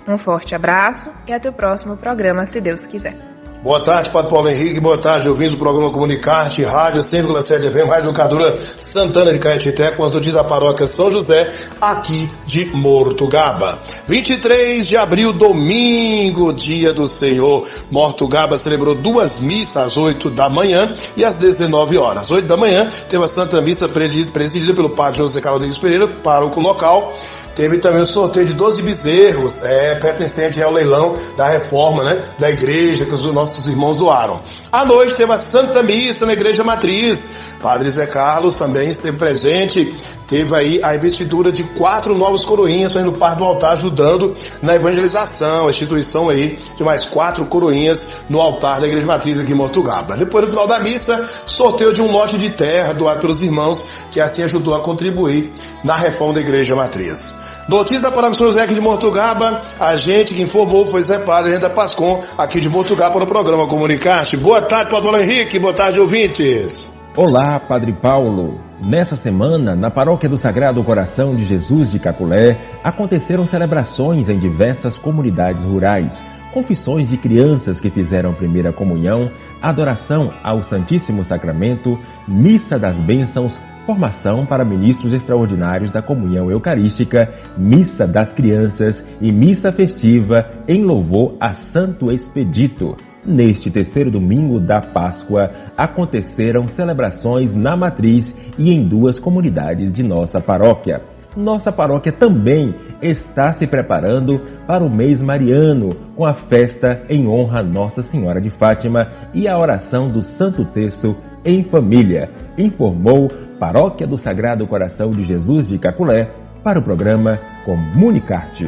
Um 0.09 0.19
forte 0.19 0.53
abraço 0.53 1.13
e 1.29 1.33
até 1.33 1.49
o 1.49 1.53
próximo 1.53 1.97
programa, 1.97 2.45
se 2.45 2.61
Deus 2.61 2.85
quiser. 2.85 3.30
Boa 3.63 3.79
tarde, 3.85 4.09
Padre 4.09 4.31
Paulo 4.31 4.49
Henrique. 4.49 4.81
Boa 4.81 4.97
tarde, 4.97 5.29
ouvintes 5.29 5.53
do 5.53 5.59
programa 5.59 5.91
Comunicarte, 5.91 6.63
Rádio 6.63 7.03
100,7 7.03 7.71
FM, 7.71 7.89
Rádio 7.91 8.09
Educadora 8.09 8.59
Santana 8.79 9.35
de 9.35 9.39
Caetité, 9.39 9.91
com 9.91 10.03
as 10.03 10.13
notícias 10.13 10.37
da 10.37 10.43
paróquia 10.43 10.87
São 10.87 11.11
José, 11.11 11.47
aqui 11.79 12.31
de 12.47 12.75
Mortugaba. 12.75 13.79
23 14.09 14.89
de 14.89 14.97
abril, 14.97 15.35
domingo, 15.35 16.55
dia 16.55 16.95
do 16.95 17.07
Senhor. 17.07 17.69
Mortugaba 17.91 18.57
celebrou 18.57 18.95
duas 18.95 19.39
missas 19.39 19.89
às 19.89 19.97
8 19.99 20.31
da 20.31 20.49
manhã 20.49 20.95
e 21.15 21.23
às 21.23 21.37
19 21.37 21.99
horas. 21.99 22.23
Às 22.23 22.31
8 22.31 22.49
da 22.49 22.57
manhã, 22.57 22.89
teve 23.11 23.23
a 23.23 23.29
Santa 23.29 23.61
Missa 23.61 23.87
presidida 23.87 24.73
pelo 24.73 24.89
Padre 24.89 25.19
José 25.19 25.39
Carlos 25.39 25.79
Pereira, 25.79 26.09
pároco 26.09 26.59
local. 26.61 27.15
Teve 27.55 27.79
também 27.79 28.01
o 28.01 28.07
sorteio 28.07 28.47
de 28.47 28.55
12 28.55 28.83
bezerros, 28.83 29.63
é, 29.63 29.95
pertencente 29.97 30.63
ao 30.63 30.73
leilão 30.73 31.15
da 31.37 31.49
reforma, 31.49 32.05
né, 32.05 32.23
da 32.39 32.51
igreja 32.51 33.05
que 33.05 33.15
os 33.15 33.25
nossos 33.27 33.67
irmãos 33.67 33.99
doaram. 33.99 34.41
À 34.73 34.85
noite 34.85 35.15
teve 35.15 35.33
a 35.33 35.39
Santa 35.39 35.83
Missa 35.83 36.25
na 36.25 36.33
Igreja 36.33 36.63
Matriz. 36.63 37.29
Padre 37.61 37.91
Zé 37.91 38.07
Carlos 38.07 38.57
também 38.57 38.91
esteve 38.91 39.17
presente. 39.17 39.95
Teve 40.31 40.55
aí 40.55 40.81
a 40.85 40.95
investidura 40.95 41.51
de 41.51 41.65
quatro 41.65 42.17
novos 42.17 42.45
coroinhas 42.45 42.95
indo 42.95 43.11
par 43.11 43.35
do 43.35 43.43
altar 43.43 43.73
ajudando 43.73 44.33
na 44.63 44.77
evangelização, 44.77 45.67
a 45.67 45.71
instituição 45.71 46.29
aí 46.29 46.57
de 46.77 46.85
mais 46.85 47.05
quatro 47.05 47.45
coroinhas 47.47 48.23
no 48.31 48.41
altar 48.41 48.81
da 48.81 48.87
Igreja 48.87 49.05
Matriz 49.05 49.41
aqui 49.41 49.51
em 49.51 49.57
Mortugaba. 49.57 50.17
Depois 50.17 50.45
no 50.45 50.53
final 50.53 50.69
da 50.69 50.79
missa, 50.79 51.29
sorteio 51.47 51.93
de 51.93 52.01
um 52.01 52.13
lote 52.13 52.39
de 52.39 52.49
terra 52.49 52.95
doado 52.95 53.21
pelos 53.21 53.43
irmãos 53.43 54.05
que 54.13 54.21
assim 54.21 54.45
ajudou 54.45 54.73
a 54.73 54.79
contribuir 54.79 55.53
na 55.83 55.97
reforma 55.97 56.35
da 56.35 56.41
Igreja 56.41 56.77
Matriz. 56.77 57.37
Notícia 57.69 58.13
para 58.13 58.29
o 58.29 58.35
São 58.35 58.47
José 58.47 58.63
aqui 58.63 58.75
de 58.75 58.81
Mortugaba. 58.81 59.63
A 59.81 59.97
gente 59.97 60.33
que 60.33 60.43
informou 60.43 60.87
foi 60.87 61.03
Zé 61.03 61.19
Padre 61.19 61.59
da 61.59 61.69
Pascom, 61.69 62.23
aqui 62.39 62.61
de 62.61 62.69
Mortugaba, 62.69 63.15
para 63.15 63.25
o 63.25 63.27
programa 63.27 63.67
Comunicarte. 63.67 64.37
Boa 64.37 64.63
tarde, 64.63 64.93
Padre 64.93 65.25
Henrique. 65.25 65.59
Boa 65.59 65.75
tarde, 65.75 65.99
ouvintes. 65.99 66.89
Olá, 67.17 67.59
Padre 67.59 67.93
Paulo. 67.93 68.70
Nessa 68.83 69.15
semana, 69.15 69.77
na 69.77 69.91
paróquia 69.91 70.27
do 70.27 70.39
Sagrado 70.39 70.83
Coração 70.83 71.37
de 71.37 71.45
Jesus 71.45 71.91
de 71.91 71.99
Caculé, 71.99 72.57
aconteceram 72.83 73.47
celebrações 73.47 74.27
em 74.27 74.39
diversas 74.39 74.97
comunidades 74.97 75.63
rurais, 75.63 76.19
confissões 76.51 77.07
de 77.11 77.19
crianças 77.19 77.79
que 77.79 77.91
fizeram 77.91 78.33
primeira 78.33 78.73
comunhão, 78.73 79.31
adoração 79.61 80.31
ao 80.43 80.65
Santíssimo 80.65 81.23
Sacramento, 81.27 81.99
missa 82.27 82.79
das 82.79 82.97
bênçãos, 82.97 83.61
formação 83.85 84.47
para 84.47 84.65
ministros 84.65 85.13
extraordinários 85.13 85.93
da 85.93 86.01
comunhão 86.01 86.51
eucarística, 86.51 87.29
missa 87.59 88.07
das 88.07 88.33
crianças 88.33 88.97
e 89.21 89.31
missa 89.31 89.71
festiva 89.73 90.47
em 90.67 90.83
louvor 90.85 91.35
a 91.39 91.53
Santo 91.53 92.11
Expedito. 92.11 92.97
Neste 93.25 93.71
terceiro 93.71 94.11
domingo 94.11 94.59
da 94.59 94.81
Páscoa, 94.81 95.51
aconteceram 95.77 96.67
celebrações 96.67 97.55
na 97.55 97.77
matriz 97.77 98.35
e 98.59 98.73
em 98.73 98.87
duas 98.87 99.19
comunidades 99.19 99.93
de 99.93 100.03
nossa 100.03 100.41
paróquia. 100.41 101.01
Nossa 101.37 101.71
paróquia 101.71 102.13
também 102.13 102.75
está 103.01 103.53
se 103.53 103.67
preparando 103.67 104.41
para 104.67 104.85
o 104.85 104.91
mês 104.91 105.21
mariano, 105.21 105.91
com 106.17 106.25
a 106.25 106.35
festa 106.35 107.03
em 107.09 107.29
honra 107.29 107.61
a 107.61 107.63
Nossa 107.63 108.03
Senhora 108.03 108.41
de 108.41 108.51
Fátima 108.51 109.07
e 109.33 109.47
a 109.47 109.57
oração 109.57 110.09
do 110.09 110.23
Santo 110.23 110.65
Terço 110.65 111.17
em 111.45 111.63
família, 111.65 112.31
informou 112.59 113.29
Paróquia 113.59 114.07
do 114.07 114.19
Sagrado 114.19 114.67
Coração 114.67 115.11
de 115.11 115.25
Jesus 115.25 115.69
de 115.69 115.79
Caculé, 115.79 116.31
para 116.65 116.79
o 116.79 116.83
programa 116.83 117.39
Comunicarte. 117.65 118.67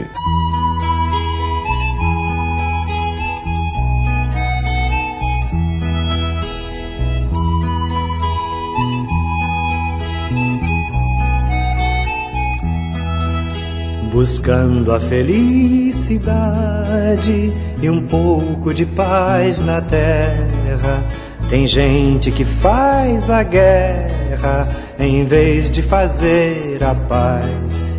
Buscando 14.22 14.92
a 14.92 15.00
felicidade 15.00 16.22
e 17.82 17.90
um 17.90 18.06
pouco 18.06 18.72
de 18.72 18.86
paz 18.86 19.58
na 19.58 19.80
terra 19.80 21.04
tem 21.48 21.66
gente 21.66 22.30
que 22.30 22.44
faz 22.44 23.28
a 23.28 23.42
guerra 23.42 24.68
em 24.96 25.24
vez 25.24 25.72
de 25.72 25.82
fazer 25.82 26.78
a 26.84 26.94
paz. 26.94 27.98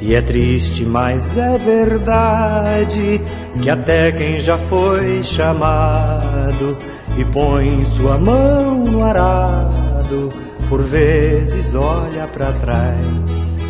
E 0.00 0.12
é 0.12 0.20
triste, 0.20 0.84
mas 0.84 1.36
é 1.36 1.56
verdade 1.56 3.20
que 3.62 3.70
até 3.70 4.10
quem 4.10 4.40
já 4.40 4.58
foi 4.58 5.22
chamado 5.22 6.76
e 7.16 7.24
põe 7.26 7.84
sua 7.84 8.18
mão 8.18 8.86
no 8.86 9.04
arado, 9.04 10.32
por 10.68 10.82
vezes 10.82 11.76
olha 11.76 12.26
para 12.26 12.50
trás. 12.54 13.69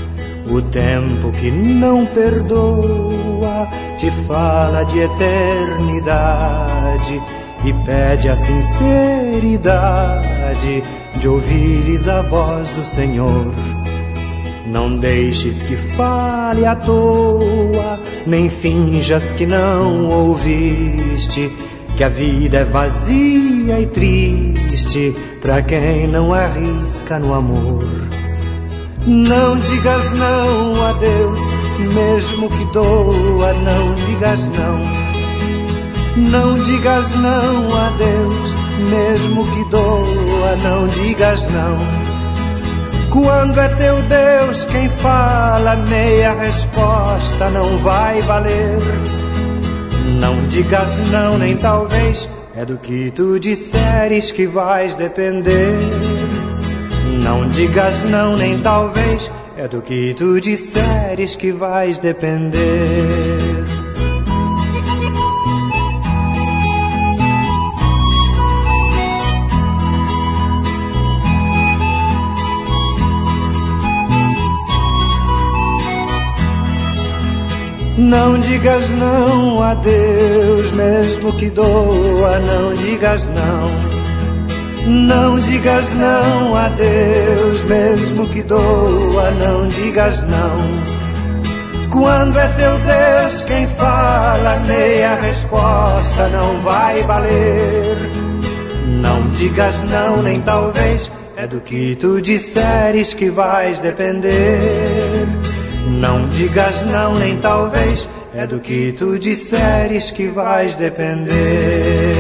O 0.51 0.61
tempo 0.61 1.31
que 1.31 1.49
não 1.49 2.05
perdoa 2.07 3.69
te 3.97 4.11
fala 4.27 4.85
de 4.85 4.99
eternidade 4.99 7.23
e 7.65 7.73
pede 7.85 8.29
a 8.29 8.35
sinceridade 8.35 10.83
de 11.21 11.29
ouvires 11.29 12.09
a 12.09 12.23
voz 12.23 12.69
do 12.71 12.85
Senhor. 12.85 13.55
Não 14.67 14.97
deixes 14.97 15.63
que 15.63 15.77
fale 15.77 16.67
à 16.67 16.75
toa, 16.75 18.01
nem 18.27 18.51
finjas 18.51 19.33
que 19.33 19.47
não 19.47 20.07
ouviste, 20.07 21.57
que 21.97 22.03
a 22.03 22.09
vida 22.09 22.59
é 22.59 22.65
vazia 22.65 23.81
e 23.81 23.87
triste 23.87 25.15
para 25.41 25.63
quem 25.63 26.09
não 26.09 26.35
arrisca 26.35 27.21
no 27.21 27.35
amor. 27.35 28.20
Não 29.07 29.59
digas 29.59 30.13
não 30.13 30.87
a 30.87 30.93
Deus, 30.93 31.41
mesmo 31.95 32.49
que 32.51 32.65
doa, 32.73 33.53
não 33.55 33.95
digas 33.95 34.47
não 34.47 35.11
não 36.17 36.59
digas 36.63 37.15
não 37.15 37.75
a 37.75 37.91
Deus, 37.91 38.55
mesmo 38.91 39.45
que 39.53 39.71
doa, 39.71 40.57
não 40.63 40.89
digas 40.89 41.47
não. 41.47 41.79
Quando 43.11 43.59
é 43.59 43.69
teu 43.69 43.97
Deus 44.03 44.65
quem 44.67 44.89
fala, 44.89 45.77
meia 45.77 46.33
resposta 46.35 47.51
não 47.51 47.77
vai 47.79 48.21
valer. 48.23 48.79
Não 50.21 50.41
digas 50.49 51.01
não, 51.11 51.39
nem 51.39 51.57
talvez, 51.57 52.29
é 52.55 52.65
do 52.65 52.77
que 52.77 53.11
tu 53.11 53.39
disseres 53.39 54.31
que 54.31 54.47
vais 54.47 54.95
depender. 54.95 56.00
Não 57.31 57.47
digas 57.47 58.03
não, 58.03 58.37
nem 58.37 58.61
talvez, 58.61 59.31
é 59.57 59.69
do 59.69 59.81
que 59.81 60.13
tu 60.15 60.41
disseres 60.41 61.37
que 61.37 61.53
vais 61.53 61.97
depender. 61.97 62.59
Não 77.97 78.41
digas 78.41 78.91
não 78.91 79.63
a 79.63 79.75
Deus, 79.75 80.73
mesmo 80.73 81.33
que 81.39 81.49
doa, 81.49 82.41
não 82.41 82.75
digas 82.75 83.29
não. 83.29 84.00
Não 84.87 85.39
digas 85.39 85.95
não 85.95 86.57
a 86.57 86.69
Deus, 86.69 87.63
mesmo 87.65 88.27
que 88.29 88.43
doa, 88.43 89.31
não 89.33 89.69
digas 89.69 90.23
não. 90.23 91.01
Quando 91.91 92.39
é 92.39 92.49
teu 92.49 92.79
Deus 92.79 93.45
quem 93.47 93.67
fala, 93.67 94.61
meia 94.67 95.17
resposta 95.17 96.29
não 96.29 96.61
vai 96.61 97.03
valer. 97.03 97.97
Não 99.03 99.29
digas 99.31 99.83
não, 99.85 100.23
nem 100.23 100.41
talvez, 100.41 101.11
é 101.37 101.47
do 101.47 101.61
que 101.61 101.97
tu 101.97 102.21
disseres 102.23 103.13
que 103.13 103.29
vais 103.29 103.79
depender. 103.79 105.27
Não 105.89 106.29
digas 106.29 106.83
não, 106.83 107.19
nem 107.19 107.37
talvez, 107.39 108.09
é 108.35 108.47
do 108.47 108.61
que 108.61 108.93
tu 108.93 109.19
disseres 109.19 110.11
que 110.11 110.29
vais 110.29 110.75
depender. 110.77 112.20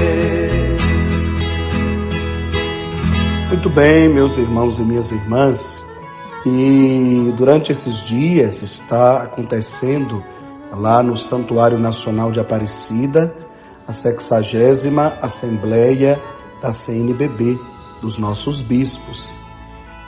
Muito 3.61 3.77
bem, 3.77 4.09
meus 4.09 4.39
irmãos 4.39 4.79
e 4.79 4.83
minhas 4.83 5.13
irmãs, 5.13 5.85
e 6.47 7.31
durante 7.37 7.71
esses 7.71 8.03
dias 8.07 8.63
está 8.63 9.25
acontecendo 9.25 10.25
lá 10.73 11.03
no 11.03 11.15
Santuário 11.15 11.79
Nacional 11.79 12.33
de 12.33 12.41
Aparecida 12.41 13.37
a 13.87 13.93
sexagésima 13.93 15.13
Assembleia 15.21 16.19
da 16.63 16.73
CNBB, 16.73 17.59
dos 18.01 18.17
nossos 18.17 18.63
bispos. 18.63 19.37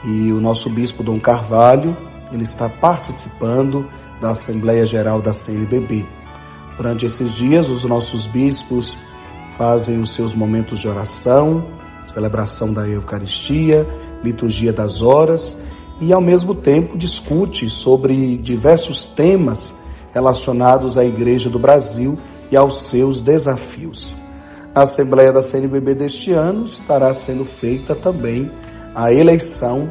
E 0.02 0.32
o 0.32 0.40
nosso 0.40 0.70
bispo 0.70 1.02
Dom 1.02 1.20
Carvalho 1.20 1.94
ele 2.32 2.44
está 2.44 2.70
participando 2.70 3.86
da 4.18 4.30
Assembleia 4.30 4.86
Geral 4.86 5.20
da 5.20 5.34
CNBB. 5.34 6.06
Durante 6.78 7.04
esses 7.04 7.34
dias, 7.34 7.68
os 7.68 7.84
nossos 7.84 8.26
bispos 8.26 9.02
fazem 9.58 10.00
os 10.00 10.14
seus 10.14 10.34
momentos 10.34 10.78
de 10.78 10.88
oração, 10.88 11.81
celebração 12.06 12.72
da 12.72 12.86
Eucaristia, 12.86 13.86
liturgia 14.22 14.72
das 14.72 15.02
horas 15.02 15.58
e 16.00 16.12
ao 16.12 16.20
mesmo 16.20 16.54
tempo 16.54 16.98
discute 16.98 17.68
sobre 17.68 18.36
diversos 18.38 19.06
temas 19.06 19.74
relacionados 20.12 20.98
à 20.98 21.04
Igreja 21.04 21.48
do 21.48 21.58
Brasil 21.58 22.18
e 22.50 22.56
aos 22.56 22.88
seus 22.88 23.18
desafios. 23.18 24.16
A 24.74 24.82
Assembleia 24.82 25.32
da 25.32 25.42
CNBB 25.42 25.94
deste 25.94 26.32
ano 26.32 26.64
estará 26.64 27.12
sendo 27.14 27.44
feita 27.44 27.94
também 27.94 28.50
a 28.94 29.12
eleição 29.12 29.90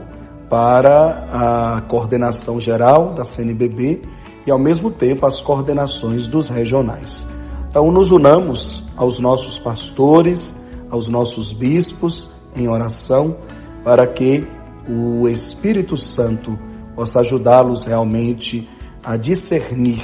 para 0.49 1.27
a 1.31 1.81
coordenação 1.81 2.59
geral 2.59 3.13
da 3.13 3.23
CNBB 3.23 4.01
e, 4.45 4.51
ao 4.51 4.59
mesmo 4.59 4.91
tempo, 4.91 5.25
as 5.25 5.39
coordenações 5.39 6.27
dos 6.27 6.49
regionais. 6.49 7.27
Então, 7.69 7.89
nos 7.91 8.11
unamos 8.11 8.83
aos 8.97 9.19
nossos 9.19 9.57
pastores, 9.57 10.60
aos 10.91 11.07
nossos 11.07 11.53
bispos 11.53 12.31
em 12.55 12.67
oração, 12.67 13.37
para 13.83 14.05
que 14.05 14.45
o 14.87 15.27
Espírito 15.27 15.95
Santo 15.95 16.59
possa 16.95 17.21
ajudá-los 17.21 17.85
realmente 17.85 18.69
a 19.03 19.17
discernir 19.17 20.03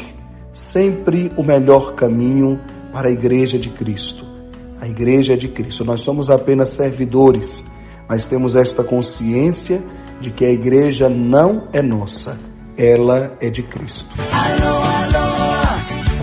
sempre 0.52 1.32
o 1.38 1.44
melhor 1.44 1.94
caminho 1.94 2.60
para 2.92 3.10
a 3.10 3.12
Igreja 3.12 3.60
de 3.60 3.70
Cristo. 3.70 4.26
A 4.80 4.88
Igreja 4.88 5.34
é 5.34 5.38
de 5.38 5.50
Cristo. 5.50 5.84
Nós 5.84 6.02
somos 6.02 6.30
apenas 6.30 6.70
servidores, 6.70 7.70
mas 8.08 8.24
temos 8.24 8.56
esta 8.56 8.84
consciência 8.84 9.82
de 10.20 10.32
que 10.32 10.46
a 10.46 10.52
igreja 10.52 11.10
não 11.10 11.68
é 11.74 11.82
nossa, 11.82 12.40
ela 12.76 13.38
é 13.40 13.50
de 13.50 13.64
Cristo. 13.64 14.16
Alô, 14.32 14.78
alô, 14.78 15.28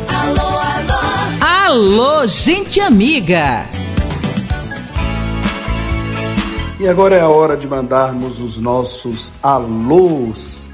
alô, 0.09 0.59
alô. 1.68 2.11
Alô, 2.20 2.27
gente 2.27 2.81
amiga. 2.81 3.84
E 6.85 6.87
agora 6.87 7.16
é 7.16 7.20
a 7.23 7.31
hora 7.31 7.57
de 7.57 7.66
mandarmos 7.66 8.38
os 8.38 8.59
nossos 8.59 9.33
alôs. 9.42 10.68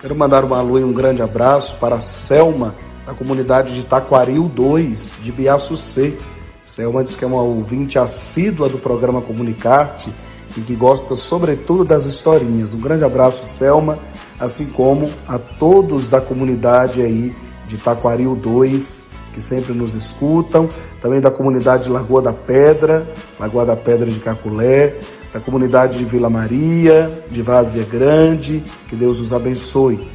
Quero 0.00 0.12
mandar 0.12 0.44
um 0.44 0.52
alô 0.52 0.80
e 0.80 0.82
um 0.82 0.92
grande 0.92 1.22
abraço 1.22 1.76
para 1.76 1.94
a 1.94 2.00
Selma, 2.00 2.74
da 3.06 3.14
comunidade 3.14 3.72
de 3.72 3.84
Taquaril 3.84 4.50
2, 4.52 5.18
de 5.22 5.30
Biaçucê. 5.30 6.18
Selma 6.66 7.04
diz 7.04 7.14
que 7.14 7.24
é 7.24 7.28
uma 7.28 7.40
ouvinte 7.40 8.00
assídua 8.00 8.68
do 8.68 8.78
programa 8.78 9.22
Comunicarte 9.22 10.12
e 10.56 10.60
que 10.60 10.74
gosta 10.74 11.14
sobretudo 11.14 11.84
das 11.84 12.06
historinhas. 12.06 12.74
Um 12.74 12.80
grande 12.80 13.04
abraço, 13.04 13.46
Selma, 13.46 13.96
assim 14.40 14.66
como 14.66 15.08
a 15.28 15.38
todos 15.38 16.08
da 16.08 16.20
comunidade 16.20 17.00
aí 17.00 17.32
de 17.68 17.78
Taquaril 17.78 18.34
2, 18.34 19.06
que 19.32 19.40
sempre 19.40 19.72
nos 19.72 19.94
escutam, 19.94 20.68
também 21.00 21.20
da 21.20 21.30
comunidade 21.30 21.84
de 21.84 21.90
Lagoa 21.90 22.22
da 22.22 22.32
Pedra, 22.32 23.06
Lagoa 23.38 23.64
da 23.64 23.76
Pedra 23.76 24.10
de 24.10 24.18
Caculé, 24.18 24.96
da 25.34 25.40
comunidade 25.40 25.98
de 25.98 26.04
Vila 26.04 26.30
Maria, 26.30 27.24
de 27.28 27.42
Vazia 27.42 27.84
Grande, 27.84 28.62
que 28.88 28.94
Deus 28.94 29.18
os 29.18 29.32
abençoe. 29.32 30.08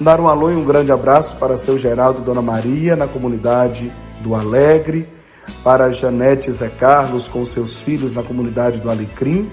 Dar 0.00 0.20
um 0.20 0.28
alô 0.28 0.48
e 0.48 0.54
um 0.54 0.64
grande 0.64 0.92
abraço 0.92 1.34
para 1.38 1.56
seu 1.56 1.76
Geraldo 1.76 2.22
e 2.22 2.24
Dona 2.24 2.40
Maria, 2.40 2.94
na 2.94 3.08
comunidade 3.08 3.90
do 4.20 4.32
Alegre, 4.32 5.08
para 5.64 5.90
Janete 5.90 6.52
Zé 6.52 6.68
Carlos 6.68 7.26
com 7.26 7.44
seus 7.44 7.80
filhos 7.80 8.12
na 8.12 8.22
comunidade 8.22 8.78
do 8.78 8.88
Alecrim. 8.88 9.50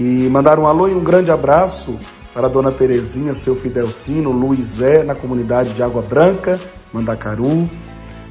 E 0.00 0.28
mandar 0.28 0.58
um 0.58 0.66
alô 0.66 0.88
e 0.88 0.94
um 0.94 1.04
grande 1.04 1.30
abraço 1.30 1.96
para 2.34 2.48
Dona 2.48 2.72
Terezinha, 2.72 3.32
seu 3.32 3.54
Fidelcino, 3.54 4.32
Luizé, 4.32 5.04
na 5.04 5.14
comunidade 5.14 5.70
de 5.74 5.82
Água 5.82 6.02
Branca, 6.02 6.58
Mandacaru. 6.92 7.70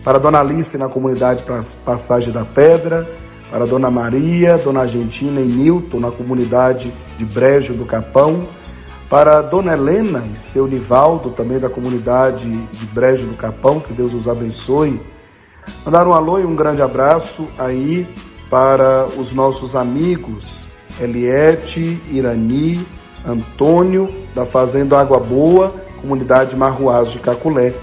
Para 0.03 0.17
Dona 0.17 0.41
Alice, 0.41 0.77
na 0.77 0.89
comunidade 0.89 1.43
Passagem 1.85 2.33
da 2.33 2.43
Pedra. 2.43 3.07
Para 3.49 3.65
Dona 3.65 3.89
Maria, 3.89 4.57
Dona 4.57 4.81
Argentina 4.81 5.39
e 5.39 5.45
Nilton, 5.45 5.99
na 5.99 6.11
comunidade 6.11 6.93
de 7.17 7.25
Brejo 7.25 7.73
do 7.73 7.85
Capão. 7.85 8.45
Para 9.09 9.41
Dona 9.41 9.73
Helena 9.73 10.23
e 10.33 10.37
seu 10.37 10.67
Nivaldo, 10.67 11.29
também 11.29 11.59
da 11.59 11.69
comunidade 11.69 12.49
de 12.49 12.85
Brejo 12.87 13.25
do 13.27 13.35
Capão, 13.35 13.79
que 13.79 13.93
Deus 13.93 14.13
os 14.13 14.27
abençoe 14.27 14.99
Mandar 15.85 16.07
um 16.07 16.13
alô 16.13 16.39
e 16.39 16.45
um 16.45 16.55
grande 16.55 16.81
abraço 16.81 17.47
aí 17.57 18.07
para 18.49 19.05
os 19.17 19.33
nossos 19.33 19.75
amigos 19.75 20.67
Eliette, 20.99 22.01
Irani, 22.09 22.85
Antônio, 23.25 24.13
da 24.33 24.45
Fazenda 24.45 24.97
Água 24.97 25.19
Boa, 25.19 25.73
comunidade 26.01 26.55
Marruaz 26.55 27.11
de 27.11 27.19
Caculé. 27.19 27.73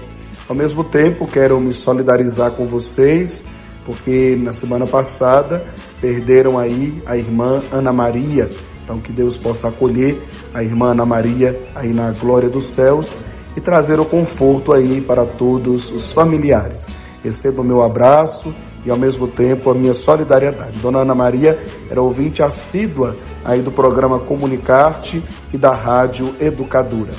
Ao 0.49 0.55
mesmo 0.55 0.83
tempo, 0.83 1.27
quero 1.27 1.59
me 1.59 1.71
solidarizar 1.71 2.51
com 2.51 2.65
vocês, 2.65 3.45
porque 3.85 4.37
na 4.41 4.51
semana 4.51 4.87
passada 4.87 5.65
perderam 6.01 6.57
aí 6.57 7.01
a 7.05 7.15
irmã 7.15 7.61
Ana 7.71 7.93
Maria. 7.93 8.49
Então, 8.83 8.97
que 8.97 9.11
Deus 9.11 9.37
possa 9.37 9.69
acolher 9.69 10.21
a 10.53 10.63
irmã 10.63 10.91
Ana 10.91 11.05
Maria 11.05 11.59
aí 11.75 11.93
na 11.93 12.11
glória 12.11 12.49
dos 12.49 12.65
céus 12.65 13.17
e 13.55 13.61
trazer 13.61 13.99
o 13.99 14.05
conforto 14.05 14.73
aí 14.73 15.01
para 15.01 15.25
todos 15.25 15.91
os 15.91 16.11
familiares. 16.11 16.89
Receba 17.23 17.61
o 17.61 17.65
meu 17.65 17.81
abraço 17.81 18.53
e 18.85 18.91
ao 18.91 18.97
mesmo 18.97 19.27
tempo 19.27 19.69
a 19.69 19.73
minha 19.73 19.93
solidariedade. 19.93 20.77
Dona 20.79 20.99
Ana 20.99 21.15
Maria 21.15 21.59
era 21.89 22.01
ouvinte 22.01 22.43
assídua 22.43 23.15
aí 23.43 23.61
do 23.61 23.71
programa 23.71 24.19
Comunicarte 24.19 25.23
e 25.51 25.57
da 25.57 25.73
Rádio 25.73 26.35
Educadora. 26.39 27.13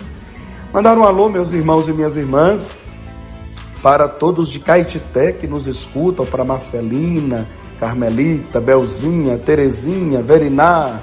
Mandar 0.73 0.97
um 0.97 1.05
alô, 1.05 1.29
meus 1.29 1.53
irmãos 1.53 1.89
e 1.89 1.93
minhas 1.93 2.17
irmãs, 2.17 2.79
para 3.87 4.09
todos 4.09 4.51
de 4.51 4.59
Caetité 4.59 5.31
que 5.31 5.47
nos 5.47 5.69
escutam, 5.69 6.27
para 6.27 6.43
Marcelina, 6.43 7.47
Carmelita, 7.79 8.61
Belzinha, 8.61 9.39
Terezinha, 9.39 10.21
Veriná. 10.21 10.99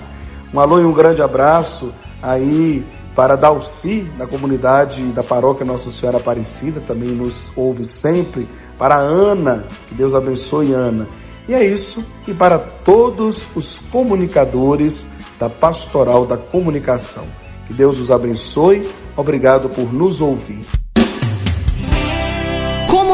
Um 0.54 0.60
alô 0.60 0.82
e 0.82 0.84
um 0.84 0.92
grande 0.92 1.22
abraço 1.22 1.94
aí 2.22 2.86
para 3.16 3.38
Dalci, 3.38 4.02
da 4.18 4.28
comunidade 4.28 5.02
da 5.14 5.24
paróquia 5.24 5.66
Nossa 5.66 5.90
Senhora 5.92 6.18
Aparecida, 6.18 6.82
também 6.82 7.12
nos 7.12 7.50
ouve 7.56 7.86
sempre 7.86 8.46
para 8.78 9.00
Ana, 9.00 9.64
que 9.88 9.96
Deus 9.96 10.14
abençoe 10.14 10.74
Ana. 10.74 11.08
E 11.48 11.54
é 11.54 11.64
isso, 11.64 12.04
e 12.28 12.34
para 12.34 12.60
todos 12.60 13.48
os 13.56 13.80
comunicadores 13.94 15.08
da 15.40 15.50
Pastoral 15.50 16.26
da 16.26 16.36
Comunicação. 16.36 17.24
Que 17.66 17.74
Deus 17.74 17.98
os 17.98 18.12
abençoe. 18.12 18.86
Obrigado 19.16 19.70
por 19.70 19.94
nos 19.94 20.20
ouvir. 20.20 20.83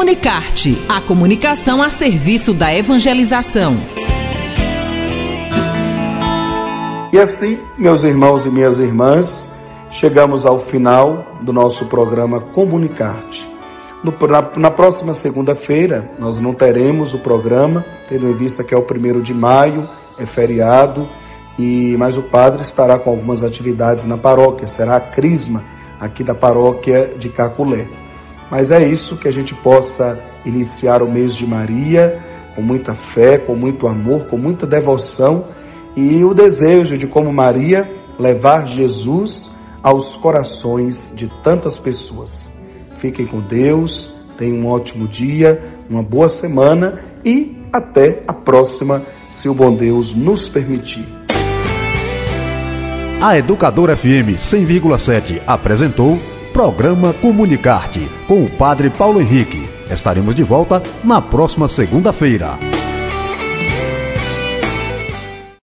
Comunicarte, 0.00 0.82
a 0.88 0.98
comunicação 0.98 1.82
a 1.82 1.90
serviço 1.90 2.54
da 2.54 2.74
evangelização. 2.74 3.76
E 7.12 7.18
assim, 7.18 7.58
meus 7.76 8.02
irmãos 8.02 8.46
e 8.46 8.48
minhas 8.48 8.80
irmãs, 8.80 9.50
chegamos 9.90 10.46
ao 10.46 10.58
final 10.58 11.36
do 11.42 11.52
nosso 11.52 11.84
programa 11.84 12.40
Comunicarte. 12.40 13.46
No, 14.02 14.14
na, 14.26 14.50
na, 14.56 14.70
próxima 14.70 15.12
segunda-feira, 15.12 16.10
nós 16.18 16.38
não 16.40 16.54
teremos 16.54 17.12
o 17.12 17.18
programa, 17.18 17.84
tendo 18.08 18.26
em 18.26 18.32
vista 18.32 18.64
que 18.64 18.72
é 18.72 18.78
o 18.78 18.82
primeiro 18.82 19.20
de 19.20 19.34
maio, 19.34 19.86
é 20.18 20.24
feriado, 20.24 21.06
e 21.58 21.94
mas 21.98 22.16
o 22.16 22.22
padre 22.22 22.62
estará 22.62 22.98
com 22.98 23.10
algumas 23.10 23.44
atividades 23.44 24.06
na 24.06 24.16
paróquia, 24.16 24.66
será 24.66 24.96
a 24.96 25.00
crisma 25.00 25.62
aqui 26.00 26.24
da 26.24 26.34
paróquia 26.34 27.12
de 27.18 27.28
Caculé. 27.28 27.99
Mas 28.50 28.70
é 28.70 28.84
isso 28.84 29.16
que 29.16 29.28
a 29.28 29.32
gente 29.32 29.54
possa 29.54 30.18
iniciar 30.44 31.02
o 31.02 31.10
mês 31.10 31.36
de 31.36 31.46
Maria 31.46 32.20
com 32.54 32.62
muita 32.62 32.94
fé, 32.94 33.38
com 33.38 33.54
muito 33.54 33.86
amor, 33.86 34.26
com 34.26 34.36
muita 34.36 34.66
devoção 34.66 35.44
e 35.96 36.22
o 36.24 36.34
desejo 36.34 36.96
de, 36.96 37.06
como 37.06 37.32
Maria, 37.32 37.88
levar 38.18 38.66
Jesus 38.66 39.52
aos 39.82 40.16
corações 40.16 41.12
de 41.16 41.28
tantas 41.42 41.78
pessoas. 41.78 42.52
Fiquem 42.96 43.26
com 43.26 43.40
Deus, 43.40 44.12
tenham 44.36 44.58
um 44.58 44.66
ótimo 44.66 45.08
dia, 45.08 45.62
uma 45.88 46.02
boa 46.02 46.28
semana 46.28 47.04
e 47.24 47.56
até 47.72 48.22
a 48.26 48.32
próxima, 48.32 49.02
se 49.30 49.48
o 49.48 49.54
bom 49.54 49.72
Deus 49.72 50.14
nos 50.14 50.48
permitir. 50.48 51.06
A 53.22 53.36
Educadora 53.36 53.96
FM 53.96 54.36
100,7 54.36 55.42
apresentou 55.46 56.18
Programa 56.52 57.12
Comunicarte 57.12 58.08
com 58.26 58.44
o 58.44 58.50
Padre 58.50 58.90
Paulo 58.90 59.20
Henrique. 59.20 59.68
Estaremos 59.88 60.34
de 60.34 60.42
volta 60.42 60.82
na 61.04 61.20
próxima 61.20 61.68
segunda-feira. 61.68 62.79